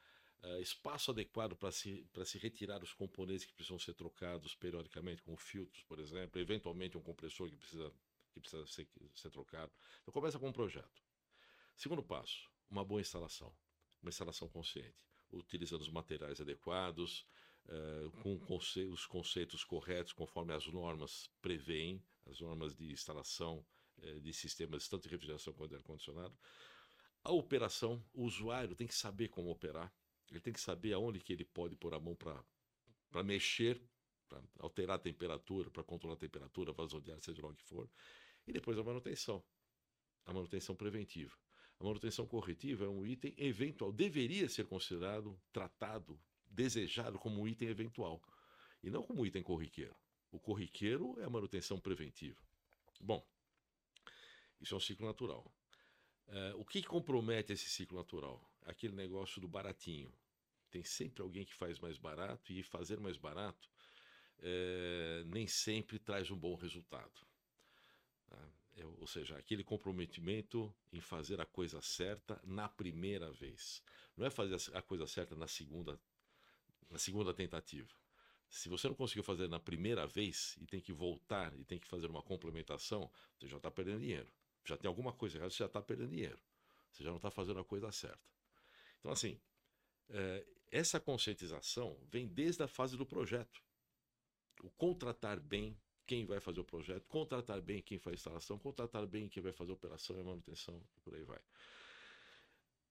[0.45, 5.36] uh, espaço adequado para se, se retirar os componentes que precisam ser trocados periodicamente, como
[5.36, 7.93] filtros, por exemplo, eventualmente um compressor que precisa
[8.32, 9.72] que precisa ser, ser trocado.
[10.03, 11.03] Então começa com um projeto.
[11.76, 13.53] Segundo passo, uma boa instalação.
[14.03, 17.26] Uma instalação consciente, utilizando os materiais adequados,
[17.68, 23.64] uh, com conce os conceitos corretos, conforme as normas prevêem, as normas de instalação
[23.98, 26.36] uh, de sistemas tanto de refrigeração quanto de ar-condicionado.
[27.22, 29.92] A operação, o usuário tem que saber como operar,
[30.30, 33.82] ele tem que saber aonde que ele pode pôr a mão para mexer
[34.28, 37.64] para alterar a temperatura, para controlar a temperatura, vazão de ar, seja lá o que
[37.64, 37.90] for.
[38.46, 39.42] E depois a manutenção,
[40.26, 41.34] a manutenção preventiva.
[41.80, 46.20] A manutenção corretiva é um item eventual, deveria ser considerado, tratado,
[46.51, 48.22] desejado como um item eventual,
[48.82, 49.96] e não como item corriqueiro.
[50.30, 52.40] O corriqueiro é a manutenção preventiva.
[53.01, 53.26] Bom,
[54.61, 55.51] isso é um ciclo natural.
[56.26, 58.44] Uh, o que compromete esse ciclo natural?
[58.66, 60.12] Aquele negócio do baratinho.
[60.70, 63.70] Tem sempre alguém que faz mais barato e fazer mais barato
[64.40, 67.26] é, nem sempre traz um bom resultado.
[68.28, 68.49] Tá?
[68.76, 73.82] É, ou seja, aquele comprometimento em fazer a coisa certa na primeira vez.
[74.16, 76.01] Não é fazer a coisa certa na segunda,
[76.91, 77.95] na segunda tentativa.
[78.49, 81.86] Se você não conseguiu fazer na primeira vez e tem que voltar e tem que
[81.86, 84.32] fazer uma complementação, você já está perdendo dinheiro.
[84.64, 86.41] Já tem alguma coisa errada, você já está perdendo dinheiro.
[86.91, 88.26] Você já não está fazendo a coisa certa.
[88.99, 89.39] Então, assim,
[90.09, 93.62] é, essa conscientização vem desde a fase do projeto.
[94.62, 99.07] O contratar bem quem vai fazer o projeto, contratar bem quem faz a instalação, contratar
[99.07, 101.39] bem quem vai fazer a operação e a manutenção, e por aí vai.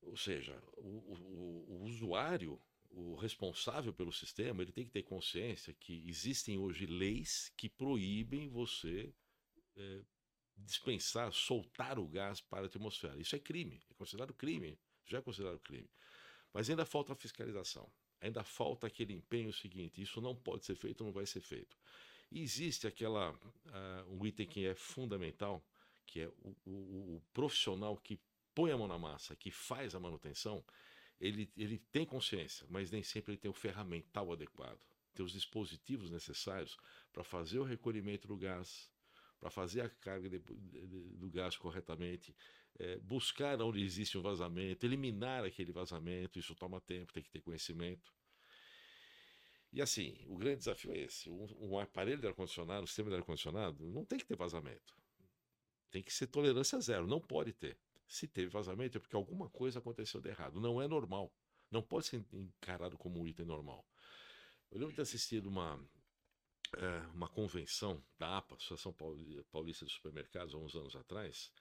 [0.03, 5.73] Ou seja, o, o, o usuário, o responsável pelo sistema, ele tem que ter consciência
[5.73, 9.13] que existem hoje leis que proíbem você
[9.75, 10.01] é,
[10.55, 13.19] dispensar, soltar o gás para a atmosfera.
[13.19, 15.89] Isso é crime, é considerado crime, já é considerado crime.
[16.53, 17.91] Mas ainda falta a fiscalização.
[18.19, 21.77] Ainda falta aquele empenho seguinte: isso não pode ser feito, não vai ser feito.
[22.31, 25.63] E existe aquela uh, um item que é fundamental,
[26.05, 28.19] que é o, o, o, profissional que
[28.53, 30.63] põe a mão na massa, que faz a manutenção,
[31.19, 34.79] ele, ele tem consciência, mas nem sempre ele tem o ferramental adequado,
[35.13, 36.77] tem os dispositivos necessários
[37.11, 38.91] para fazer o recolhimento do gás,
[39.39, 42.35] para fazer a carga de, de, do gás corretamente,
[42.79, 47.41] é, buscar onde existe um vazamento, eliminar aquele vazamento, isso toma tempo, tem que ter
[47.41, 48.13] conhecimento.
[49.73, 53.15] E assim, o grande desafio é esse: um, um aparelho de ar-condicionado, um sistema de
[53.17, 54.95] ar-condicionado, não tem que ter vazamento.
[55.89, 57.77] Tem que ser tolerância zero, não pode ter.
[58.07, 60.59] Se teve vazamento é porque alguma coisa aconteceu de errado.
[60.59, 61.31] Não é normal.
[61.69, 63.85] Não pode ser encarado como um item normal.
[64.71, 65.79] Eu lembro de ter assistido uma,
[66.77, 68.93] é, uma convenção da APA, Associação
[69.51, 71.51] Paulista de Supermercados, há uns anos atrás,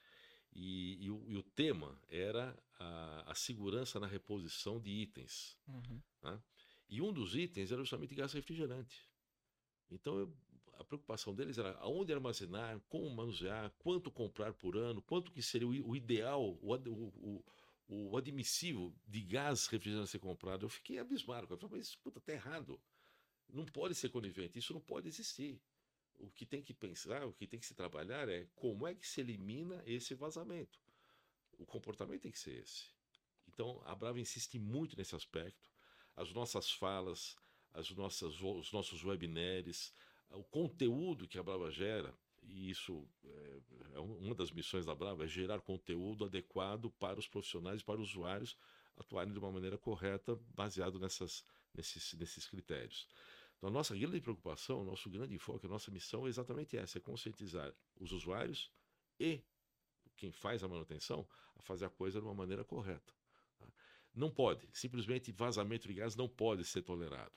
[0.53, 5.57] e, e, o, e o, tema era a, a, segurança na reposição de itens.
[5.66, 6.01] Uhum.
[6.22, 6.42] Né?
[6.88, 9.09] E um dos itens era justamente gás refrigerante.
[9.90, 10.36] Então eu,
[10.79, 15.66] a preocupação deles era aonde armazenar, como manusear, quanto comprar por ano, quanto que seria
[15.66, 17.45] o, o ideal, o, o,
[17.89, 20.64] o, admissível de gás refrigerante ser comprado.
[20.64, 21.47] Eu fiquei abismado.
[21.51, 22.81] Eu falei, mas puta, tá errado.
[23.49, 25.61] Não pode ser conivente, isso não pode existir
[26.18, 29.07] o que tem que pensar, o que tem que se trabalhar é como é que
[29.07, 30.79] se elimina esse vazamento.
[31.59, 32.85] O comportamento tem que ser esse.
[33.49, 35.70] Então, a Brava insiste muito nesse aspecto.
[36.14, 37.37] As nossas falas,
[37.72, 39.93] as nossas, os nossos webinars,
[40.31, 43.61] o conteúdo que a Brava gera, e isso é,
[43.95, 48.01] é uma das missões da Brava, é gerar conteúdo adequado para os profissionais e para
[48.01, 48.57] os usuários
[48.97, 53.07] atuarem de uma maneira correta, baseado nessas, nesses, nesses critérios.
[53.57, 57.01] Então, a nossa grande preocupação, nosso grande enfoque, a nossa missão é exatamente essa: é
[57.01, 58.70] conscientizar os usuários
[59.18, 59.43] e
[60.16, 63.14] quem faz a manutenção a fazer a coisa de uma maneira correta.
[63.59, 63.66] Tá?
[64.14, 67.33] Não pode, simplesmente vazamento de gás não pode ser tolerado.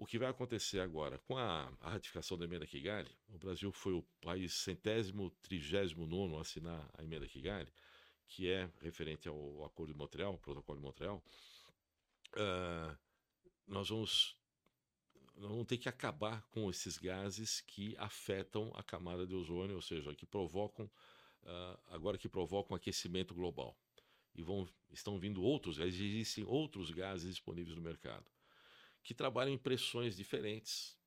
[0.00, 3.92] O que vai acontecer agora com a, a ratificação da emenda Kigali, o Brasil foi
[3.92, 7.70] o país centésimo, trigésimo nono a assinar a emenda Kigali,
[8.26, 11.22] que é referente ao Acordo de Montreal, Protocolo de Montreal.
[12.34, 12.96] Uh,
[13.66, 14.34] nós vamos
[15.36, 19.82] nós vamos ter que acabar com esses gases que afetam a camada de ozônio, ou
[19.82, 20.86] seja, que provocam,
[21.42, 23.76] uh, agora que provocam aquecimento global.
[24.34, 28.24] E vão, estão vindo outros, existem outros gases disponíveis no mercado,
[29.02, 30.98] que trabalham em pressões diferentes,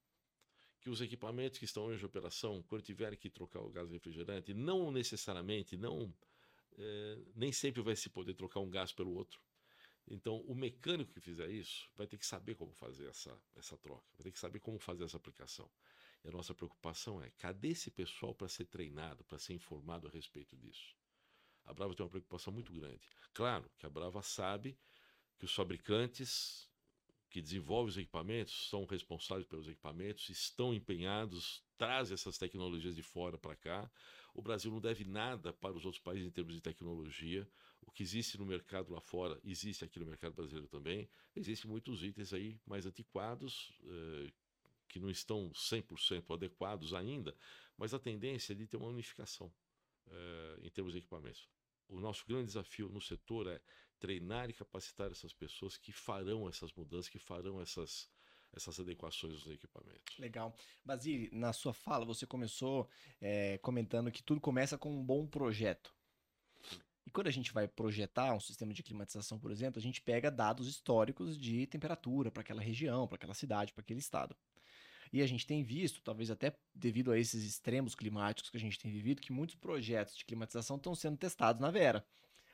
[0.82, 4.54] que os equipamentos que estão hoje em operação, quando tiverem que trocar o gás refrigerante,
[4.54, 6.14] não necessariamente, não,
[6.78, 9.40] é, nem sempre vai se poder trocar um gás pelo outro.
[10.06, 14.06] Então, o mecânico que fizer isso vai ter que saber como fazer essa, essa troca,
[14.18, 15.70] vai ter que saber como fazer essa aplicação.
[16.24, 20.12] E a nossa preocupação é: cadê esse pessoal para ser treinado, para ser informado a
[20.12, 20.96] respeito disso?
[21.66, 23.08] A Brava tem uma preocupação muito grande.
[23.34, 24.78] Claro que a Brava sabe
[25.38, 26.70] que os fabricantes
[27.34, 33.40] que desenvolvem os equipamentos são responsáveis pelos equipamentos, estão empenhados, trazem essas tecnologias de fora
[33.40, 33.92] para cá.
[34.36, 37.50] O Brasil não deve nada para os outros países em termos de tecnologia.
[37.82, 41.10] O que existe no mercado lá fora, existe aqui no mercado brasileiro também.
[41.36, 44.32] Existem muitos itens aí mais antiquados, eh,
[44.88, 47.36] que não estão 100% adequados ainda,
[47.76, 49.52] mas a tendência é de ter uma unificação
[50.06, 51.50] eh, em termos de equipamentos.
[51.90, 53.60] O nosso grande desafio no setor é
[54.04, 58.10] treinar e capacitar essas pessoas que farão essas mudanças, que farão essas,
[58.52, 60.18] essas adequações dos equipamentos.
[60.20, 60.54] Legal.
[60.84, 62.90] Basile, na sua fala, você começou
[63.22, 65.96] é, comentando que tudo começa com um bom projeto.
[67.08, 70.30] E quando a gente vai projetar um sistema de climatização, por exemplo, a gente pega
[70.30, 74.36] dados históricos de temperatura para aquela região, para aquela cidade, para aquele estado.
[75.14, 78.78] E a gente tem visto, talvez até devido a esses extremos climáticos que a gente
[78.78, 82.06] tem vivido, que muitos projetos de climatização estão sendo testados na Vera.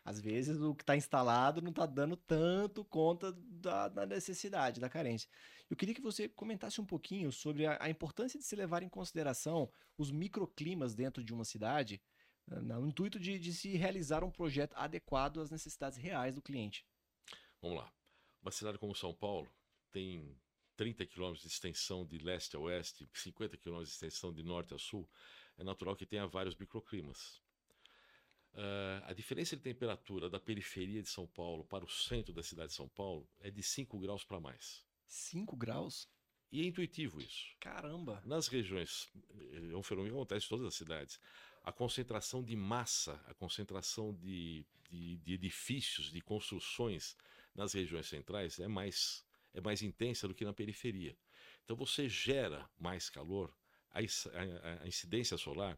[0.10, 4.90] Às vezes o que está instalado não está dando tanto conta da, da, necessidade, da
[4.90, 5.30] carência.
[5.70, 8.90] Eu queria que você comentasse um pouquinho sobre a, a importância de se levar em
[8.90, 12.02] consideração os microclimas dentro de uma cidade,
[12.48, 16.84] no intuito de, de se realizar um projeto adequado às necessidades reais do cliente.
[17.62, 17.94] Vamos lá.
[18.42, 19.48] Uma cidade como São Paulo
[19.92, 20.36] tem
[20.76, 24.80] 30 quilômetros de extensão de leste a oeste, 50 quilômetros de extensão de norte a
[24.80, 25.08] sul.
[25.56, 27.40] É natural que tenha vários microclimas.
[28.54, 32.70] Uh, a diferença de temperatura da periferia de São Paulo para o centro da cidade
[32.70, 34.84] de São Paulo é de 5 graus para mais.
[35.08, 36.10] 5 graus?
[36.52, 37.56] E é intuitivo isso.
[37.60, 38.22] Caramba!
[38.26, 39.08] Nas regiões,
[39.72, 41.20] é um fenômeno que acontece em todas as cidades
[41.64, 47.16] a concentração de massa, a concentração de, de, de, edifícios, de construções
[47.54, 49.24] nas regiões centrais é mais,
[49.54, 51.16] é mais intensa do que na periferia.
[51.64, 53.54] Então você gera mais calor,
[53.92, 55.78] a, a, a incidência solar,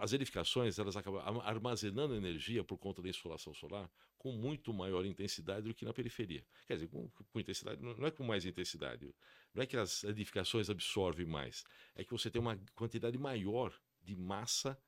[0.00, 5.66] as edificações elas acabam armazenando energia por conta da insolação solar com muito maior intensidade
[5.66, 6.44] do que na periferia.
[6.66, 9.14] Quer dizer, com, com intensidade, não é com mais intensidade,
[9.54, 11.64] não é que as edificações absorvem mais,
[11.94, 13.72] é que você tem uma quantidade maior
[14.02, 14.78] de massa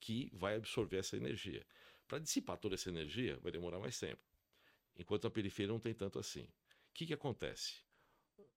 [0.00, 1.64] que vai absorver essa energia.
[2.08, 4.20] Para dissipar toda essa energia, vai demorar mais tempo.
[4.96, 6.42] Enquanto a periferia não tem tanto assim.
[6.42, 7.84] O que, que acontece?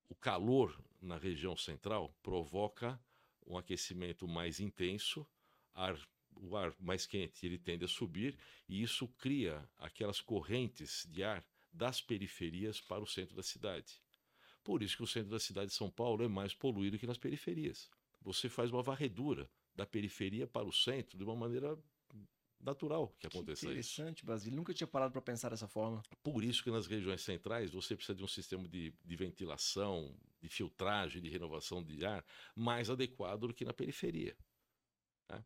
[0.09, 2.99] O calor na região central provoca
[3.45, 5.27] um aquecimento mais intenso,
[5.73, 5.99] ar,
[6.35, 11.45] o ar mais quente ele tende a subir e isso cria aquelas correntes de ar
[11.71, 14.01] das periferias para o centro da cidade.
[14.63, 17.17] Por isso que o centro da cidade de São Paulo é mais poluído que nas
[17.17, 17.89] periferias.
[18.21, 21.77] Você faz uma varredura da periferia para o centro de uma maneira
[22.63, 24.25] natural que aconteça que interessante, isso.
[24.25, 24.55] Basílio.
[24.55, 26.01] Nunca tinha parado para pensar dessa forma.
[26.23, 30.47] Por isso que nas regiões centrais você precisa de um sistema de, de ventilação, de
[30.47, 34.35] filtragem, de renovação de ar mais adequado do que na periferia.
[35.29, 35.43] Né?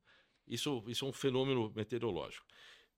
[0.48, 2.46] Isso, isso é um fenômeno meteorológico.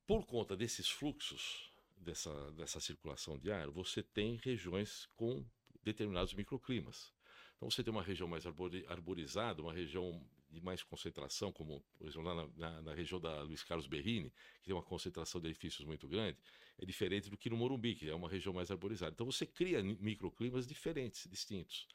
[0.05, 5.45] Por conta desses fluxos, dessa, dessa circulação de ar, você tem regiões com
[5.83, 7.13] determinados microclimas.
[7.57, 12.23] Então você tem uma região mais arborizada, uma região de mais concentração, como por exemplo
[12.23, 14.31] lá na, na, na, região da Luiz Carlos Berrini,
[14.61, 16.37] que tem uma concentração de edifícios muito grande,
[16.77, 19.11] é diferente do que no Morumbi, que é uma região mais arborizada.
[19.11, 21.87] Então você cria microclimas diferentes, distintos.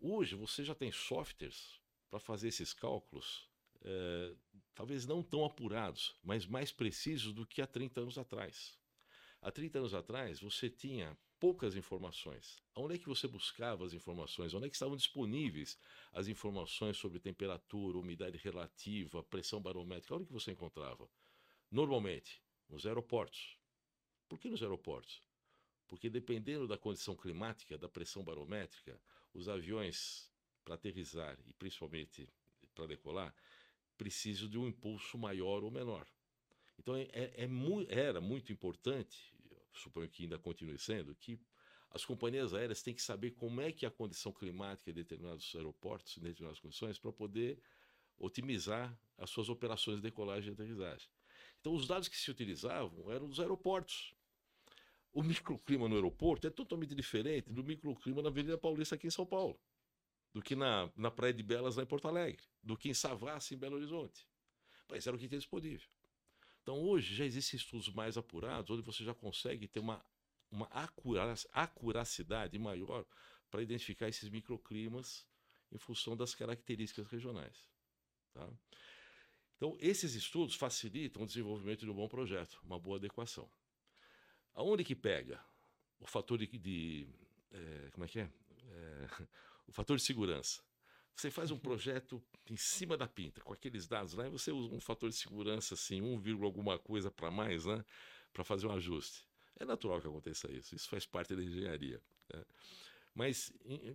[0.00, 3.48] Hoje você já tem softwares para fazer esses cálculos,
[3.84, 4.34] é,
[4.74, 8.78] talvez não tão apurados, mas mais precisos do que há 30 anos atrás.
[9.40, 12.62] Há 30 anos atrás você tinha poucas informações.
[12.74, 14.54] Onde é que você buscava as informações?
[14.54, 15.78] Onde é que estavam disponíveis
[16.12, 20.14] as informações sobre temperatura, umidade relativa, pressão barométrica?
[20.14, 21.06] Onde é que você encontrava?
[21.70, 23.58] Normalmente, nos aeroportos.
[24.28, 25.22] Por que nos aeroportos?
[25.86, 28.98] Porque dependendo da condição climática, da pressão barométrica,
[29.34, 30.32] os aviões
[30.64, 32.26] para aterrizar e principalmente
[32.74, 33.34] para decolar
[33.96, 36.06] precisam de um impulso maior ou menor.
[36.78, 37.48] Então é, é, é
[37.88, 39.34] era muito importante
[39.78, 41.38] suponho que ainda continue sendo, que
[41.90, 45.54] as companhias aéreas têm que saber como é que é a condição climática de determinados
[45.54, 47.60] aeroportos, em determinadas condições, para poder
[48.18, 51.08] otimizar as suas operações de decolagem e aterrissagem.
[51.60, 54.14] Então, os dados que se utilizavam eram dos aeroportos.
[55.12, 59.24] O microclima no aeroporto é totalmente diferente do microclima na Avenida Paulista aqui em São
[59.24, 59.58] Paulo,
[60.34, 63.54] do que na, na Praia de Belas lá em Porto Alegre, do que em Savassi
[63.54, 64.26] em Belo Horizonte.
[64.90, 65.88] Mas era o que tinha disponível.
[66.62, 70.04] Então hoje já existem estudos mais apurados, onde você já consegue ter uma,
[70.50, 70.68] uma
[71.52, 73.06] acuracidade maior
[73.50, 75.24] para identificar esses microclimas
[75.70, 77.68] em função das características regionais.
[78.32, 78.48] Tá?
[79.56, 83.48] Então, esses estudos facilitam o desenvolvimento de um bom projeto, uma boa adequação.
[84.52, 85.40] Aonde que pega
[86.00, 86.46] o fator de.
[86.46, 87.08] de
[87.50, 88.28] é, como é que é?
[88.68, 89.08] é?
[89.66, 90.62] O fator de segurança.
[91.16, 94.74] Você faz um projeto em cima da pinta, com aqueles dados lá, e você usa
[94.74, 97.84] um fator de segurança, assim, 1, alguma coisa para mais, né?
[98.32, 99.24] Para fazer um ajuste.
[99.56, 102.02] É natural que aconteça isso, isso faz parte da engenharia.
[102.32, 102.44] Né?
[103.14, 103.52] Mas,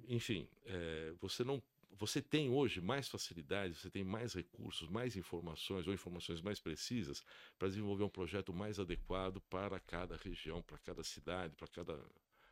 [0.07, 1.61] enfim, é, você não.
[1.97, 7.26] Você tem hoje mais facilidade, você tem mais recursos, mais informações ou informações mais precisas
[7.57, 11.99] para desenvolver um projeto mais adequado para cada região, para cada cidade, para cada,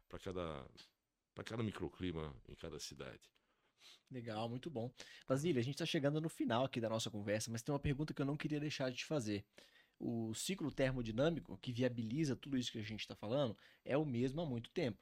[0.09, 0.65] para cada,
[1.38, 3.22] para cada microclima em cada cidade.
[4.10, 4.92] Legal, muito bom.
[5.28, 8.12] Basília, a gente está chegando no final aqui da nossa conversa, mas tem uma pergunta
[8.12, 9.46] que eu não queria deixar de te fazer.
[10.00, 14.42] O ciclo termodinâmico que viabiliza tudo isso que a gente está falando é o mesmo
[14.42, 14.98] há muito tempo.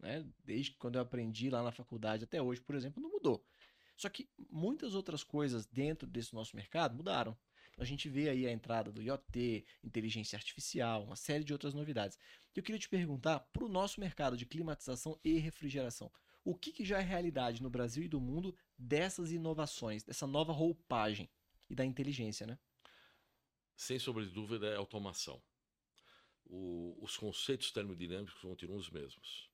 [0.00, 0.26] né?
[0.44, 3.44] Desde quando eu aprendi lá na faculdade até hoje, por exemplo, não mudou.
[3.96, 7.38] Só que muitas outras coisas dentro desse nosso mercado mudaram.
[7.76, 12.18] A gente vê aí a entrada do IoT, inteligência artificial, uma série de outras novidades.
[12.54, 16.10] Eu queria te perguntar, para o nosso mercado de climatização e refrigeração,
[16.44, 20.52] o que, que já é realidade no Brasil e do mundo dessas inovações, dessa nova
[20.52, 21.28] roupagem
[21.68, 22.58] e da inteligência, né?
[23.74, 25.42] Sem sombra de dúvida, é automação.
[26.44, 29.48] O, os conceitos termodinâmicos continuam os mesmos.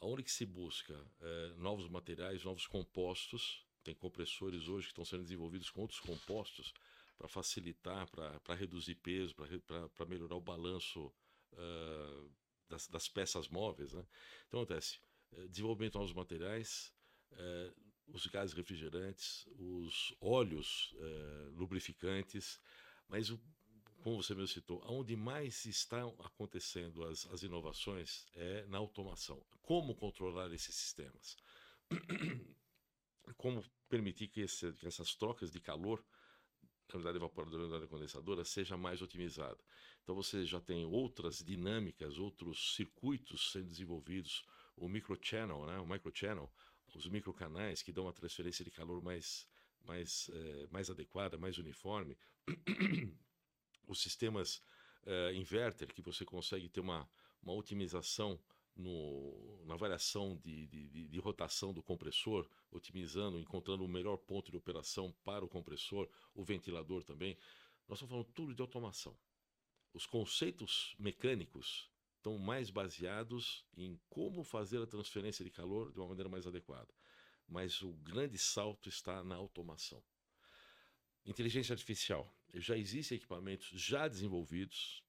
[0.00, 5.22] Aonde que se busca é, novos materiais, novos compostos, tem compressores hoje que estão sendo
[5.22, 6.72] desenvolvidos com outros compostos
[7.20, 11.12] para facilitar, para reduzir peso, para melhorar o balanço
[11.52, 12.30] uh,
[12.66, 13.92] das, das, peças móveis.
[13.92, 14.02] Né?
[14.48, 14.98] Então acontece,
[15.32, 16.90] uh, desenvolvimento de novos materiais,
[17.32, 17.74] uh,
[18.06, 20.94] os gases refrigerantes, os óleos
[21.52, 22.58] lubrificantes,
[23.06, 23.38] mas o,
[24.02, 29.44] como você mesmo citou, onde mais estão acontecendo as, as inovações é na automação.
[29.62, 31.36] Como controlar esses sistemas?
[33.36, 36.04] Como permitir que, esse, que essas trocas de calor
[36.94, 39.58] na unidade evaporadora e unidade condensadora seja mais otimizada.
[40.02, 44.44] Então você já tem outras dinâmicas, outros circuitos sendo desenvolvidos,
[44.76, 46.50] o microchannel, né, o microchannel,
[46.94, 49.48] os microcanais que dão uma transferência de calor mais
[49.84, 52.18] mais é, mais adequada, mais uniforme,
[53.86, 54.62] os sistemas
[55.06, 57.08] é, inverter que você consegue ter uma
[57.42, 58.38] uma otimização
[58.76, 64.56] no, na variação de, de, de, rotação do compressor, otimizando, encontrando o melhor ponto de
[64.56, 67.36] operação para o compressor, o ventilador também.
[67.88, 69.16] Nós estamos falando tudo de automação.
[69.92, 76.08] Os conceitos mecânicos estão mais baseados em como fazer a transferência de calor de uma
[76.08, 76.92] maneira mais adequada.
[77.48, 80.02] Mas o grande salto está na automação.
[81.26, 82.32] Inteligência artificial.
[82.54, 85.02] Já existem equipamentos já desenvolvidos,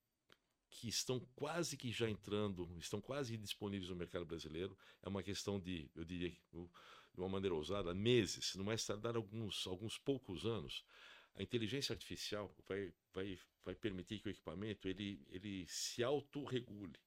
[0.72, 4.76] que estão quase que já entrando, estão quase disponíveis no mercado brasileiro.
[5.04, 9.68] É uma questão de, eu diria, de uma maneira ousada, meses, não mais tardar alguns,
[9.68, 10.84] alguns poucos anos.
[11.36, 17.00] A inteligência artificial vai, vai, vai permitir que o equipamento ele, ele se autorregule.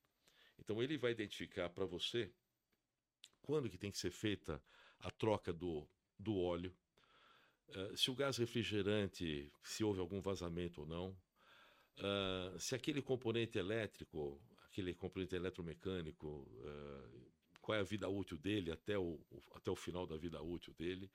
[0.59, 2.31] Então ele vai identificar para você
[3.41, 4.63] quando que tem que ser feita
[4.99, 5.87] a troca do,
[6.17, 6.75] do óleo,
[7.69, 11.17] uh, se o gás refrigerante, se houve algum vazamento ou não,
[11.97, 17.31] Uh, se aquele componente elétrico, aquele componente eletromecânico, uh,
[17.61, 19.19] qual é a vida útil dele até o,
[19.53, 21.09] até o final da vida útil dele,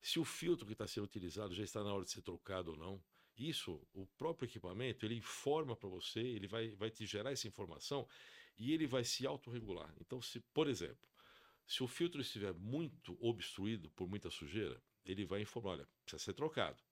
[0.00, 2.76] se o filtro que está sendo utilizado já está na hora de ser trocado ou
[2.76, 3.02] não.
[3.36, 8.06] Isso, o próprio equipamento, ele informa para você, ele vai, vai te gerar essa informação
[8.58, 9.94] e ele vai se autorregular.
[10.00, 11.08] Então, se, por exemplo,
[11.66, 16.34] se o filtro estiver muito obstruído por muita sujeira, ele vai informar, olha, precisa ser
[16.34, 16.82] trocado.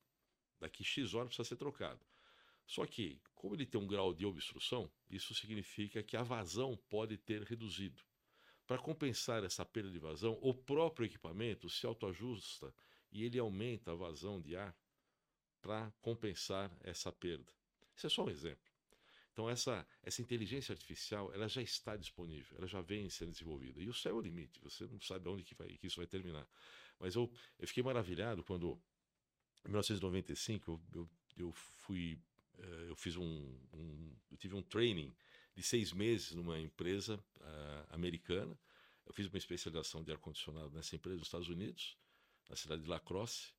[0.59, 2.01] Daqui X horas precisa ser trocado.
[2.71, 7.16] Só que, como ele tem um grau de obstrução, isso significa que a vazão pode
[7.16, 8.01] ter reduzido.
[8.64, 12.73] Para compensar essa perda de vazão, o próprio equipamento se autoajusta
[13.11, 14.73] e ele aumenta a vazão de ar
[15.61, 17.53] para compensar essa perda.
[17.97, 18.71] Isso é só um exemplo.
[19.33, 23.83] Então essa, essa inteligência artificial ela já está disponível, ela já vem sendo desenvolvida.
[23.83, 26.07] E o céu é o limite, você não sabe onde que, vai, que isso vai
[26.07, 26.47] terminar.
[27.01, 28.81] Mas eu, eu fiquei maravilhado quando,
[29.64, 32.16] em 1995, eu, eu, eu fui
[32.88, 35.14] eu fiz um, um, eu tive um training
[35.54, 38.58] de seis meses numa empresa uh, americana.
[39.06, 41.96] Eu fiz uma especialização de ar condicionado nessa empresa nos Estados Unidos,
[42.48, 43.52] na cidade de La Crosse.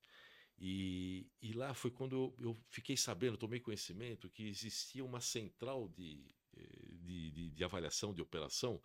[0.58, 5.88] E, e lá foi quando eu, eu, fiquei sabendo, tomei conhecimento que existia uma central
[5.88, 6.24] de,
[6.56, 8.80] eh, de, de, de avaliação de operação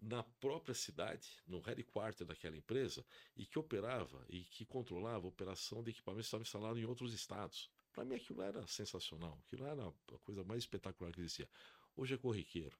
[0.00, 3.04] na própria cidade, no headquarter daquela empresa,
[3.36, 7.12] e que operava e que controlava a operação de equipamentos que estavam instalados em outros
[7.12, 7.70] estados.
[7.92, 11.48] Para mim aquilo era sensacional, aquilo era a coisa mais espetacular que existia.
[11.96, 12.78] Hoje é corriqueiro.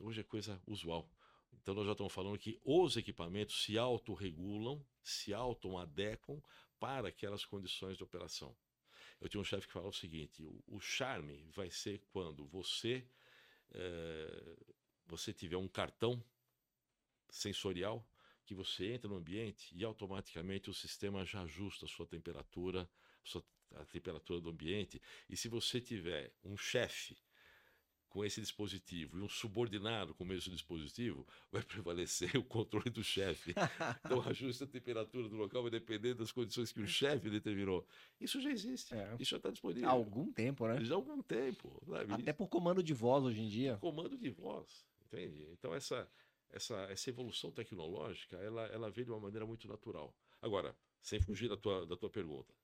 [0.00, 1.10] Hoje é coisa usual.
[1.52, 6.40] Então nós já estamos falando que os equipamentos se autorregulam, se auto-adequam
[6.78, 8.56] para aquelas condições de operação.
[9.20, 13.06] Eu tinha um chefe que falava o seguinte: o, o charme vai ser quando você
[13.72, 14.56] é,
[15.06, 16.22] você tiver um cartão
[17.30, 18.06] sensorial
[18.44, 22.88] que você entra no ambiente e automaticamente o sistema já ajusta a sua temperatura,
[23.22, 23.44] sua
[23.76, 25.00] a temperatura do ambiente.
[25.28, 27.16] E se você tiver um chefe
[28.08, 33.54] com esse dispositivo e um subordinado com mesmo dispositivo, vai prevalecer o controle do chefe.
[34.04, 37.86] Então, ajuste da temperatura do local vai depender das condições que o chefe determinou.
[38.20, 38.94] Isso já existe.
[38.94, 39.16] É.
[39.18, 39.88] Isso já está disponível.
[39.88, 40.82] Há algum tempo, né?
[40.82, 41.82] Já há algum tempo.
[41.86, 42.14] Sabe?
[42.14, 43.76] Até por comando de voz hoje em dia.
[43.76, 45.46] Comando de voz, entende?
[45.52, 46.08] Então, essa,
[46.50, 50.14] essa, essa evolução tecnológica, ela, ela veio de uma maneira muito natural.
[50.40, 52.54] Agora, sem fugir da tua, da tua pergunta,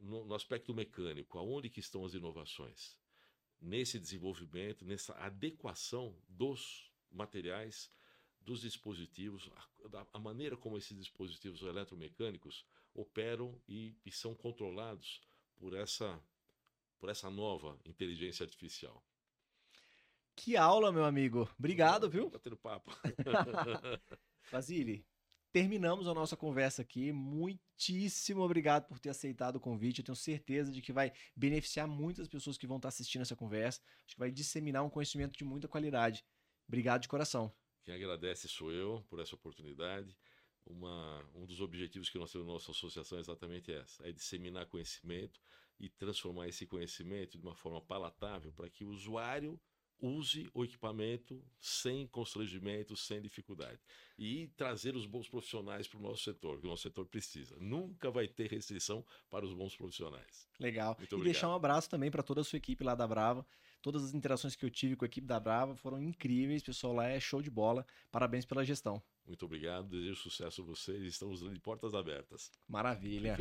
[0.00, 2.98] no, no aspecto mecânico, aonde que estão as inovações?
[3.60, 7.90] Nesse desenvolvimento, nessa adequação dos materiais,
[8.40, 9.50] dos dispositivos,
[9.92, 15.22] a, a maneira como esses dispositivos eletromecânicos operam e, e são controlados
[15.56, 16.22] por essa,
[16.98, 19.02] por essa nova inteligência artificial.
[20.36, 21.48] Que aula, meu amigo.
[21.58, 22.28] Obrigado, viu?
[22.28, 22.90] Batendo papo.
[24.50, 25.06] Basile,
[25.54, 27.12] terminamos a nossa conversa aqui.
[27.12, 30.00] Muitíssimo obrigado por ter aceitado o convite.
[30.00, 33.80] Eu tenho certeza de que vai beneficiar muitas pessoas que vão estar assistindo essa conversa.
[34.04, 36.24] Acho que vai disseminar um conhecimento de muita qualidade.
[36.66, 37.54] Obrigado de coração.
[37.84, 40.18] Quem agradece sou eu por essa oportunidade.
[40.66, 44.66] Uma, um dos objetivos que nós temos na nossa associação é exatamente essa: é disseminar
[44.66, 45.40] conhecimento
[45.78, 49.60] e transformar esse conhecimento de uma forma palatável para que o usuário
[50.00, 53.80] use o equipamento sem constrangimento, sem dificuldade.
[54.18, 57.56] E trazer os bons profissionais para o nosso setor, que o nosso setor precisa.
[57.58, 60.48] Nunca vai ter restrição para os bons profissionais.
[60.58, 60.96] Legal.
[61.00, 63.46] E deixar um abraço também para toda a sua equipe lá da Brava.
[63.82, 66.62] Todas as interações que eu tive com a equipe da Brava foram incríveis.
[66.62, 67.86] O pessoal lá é show de bola.
[68.10, 69.02] Parabéns pela gestão.
[69.26, 69.88] Muito obrigado.
[69.88, 71.02] Desejo sucesso a vocês.
[71.02, 72.50] Estamos de portas abertas.
[72.68, 73.36] Maravilha.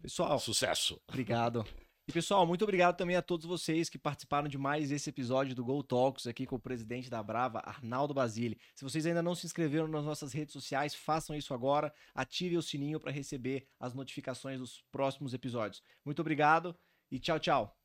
[0.00, 1.00] Pessoal, sucesso.
[1.06, 1.64] Obrigado.
[2.08, 5.64] E pessoal, muito obrigado também a todos vocês que participaram de mais esse episódio do
[5.64, 8.56] Go Talks aqui com o presidente da Brava, Arnaldo Basile.
[8.76, 12.62] Se vocês ainda não se inscreveram nas nossas redes sociais, façam isso agora, ative o
[12.62, 15.82] sininho para receber as notificações dos próximos episódios.
[16.04, 16.76] Muito obrigado
[17.10, 17.76] e tchau, tchau.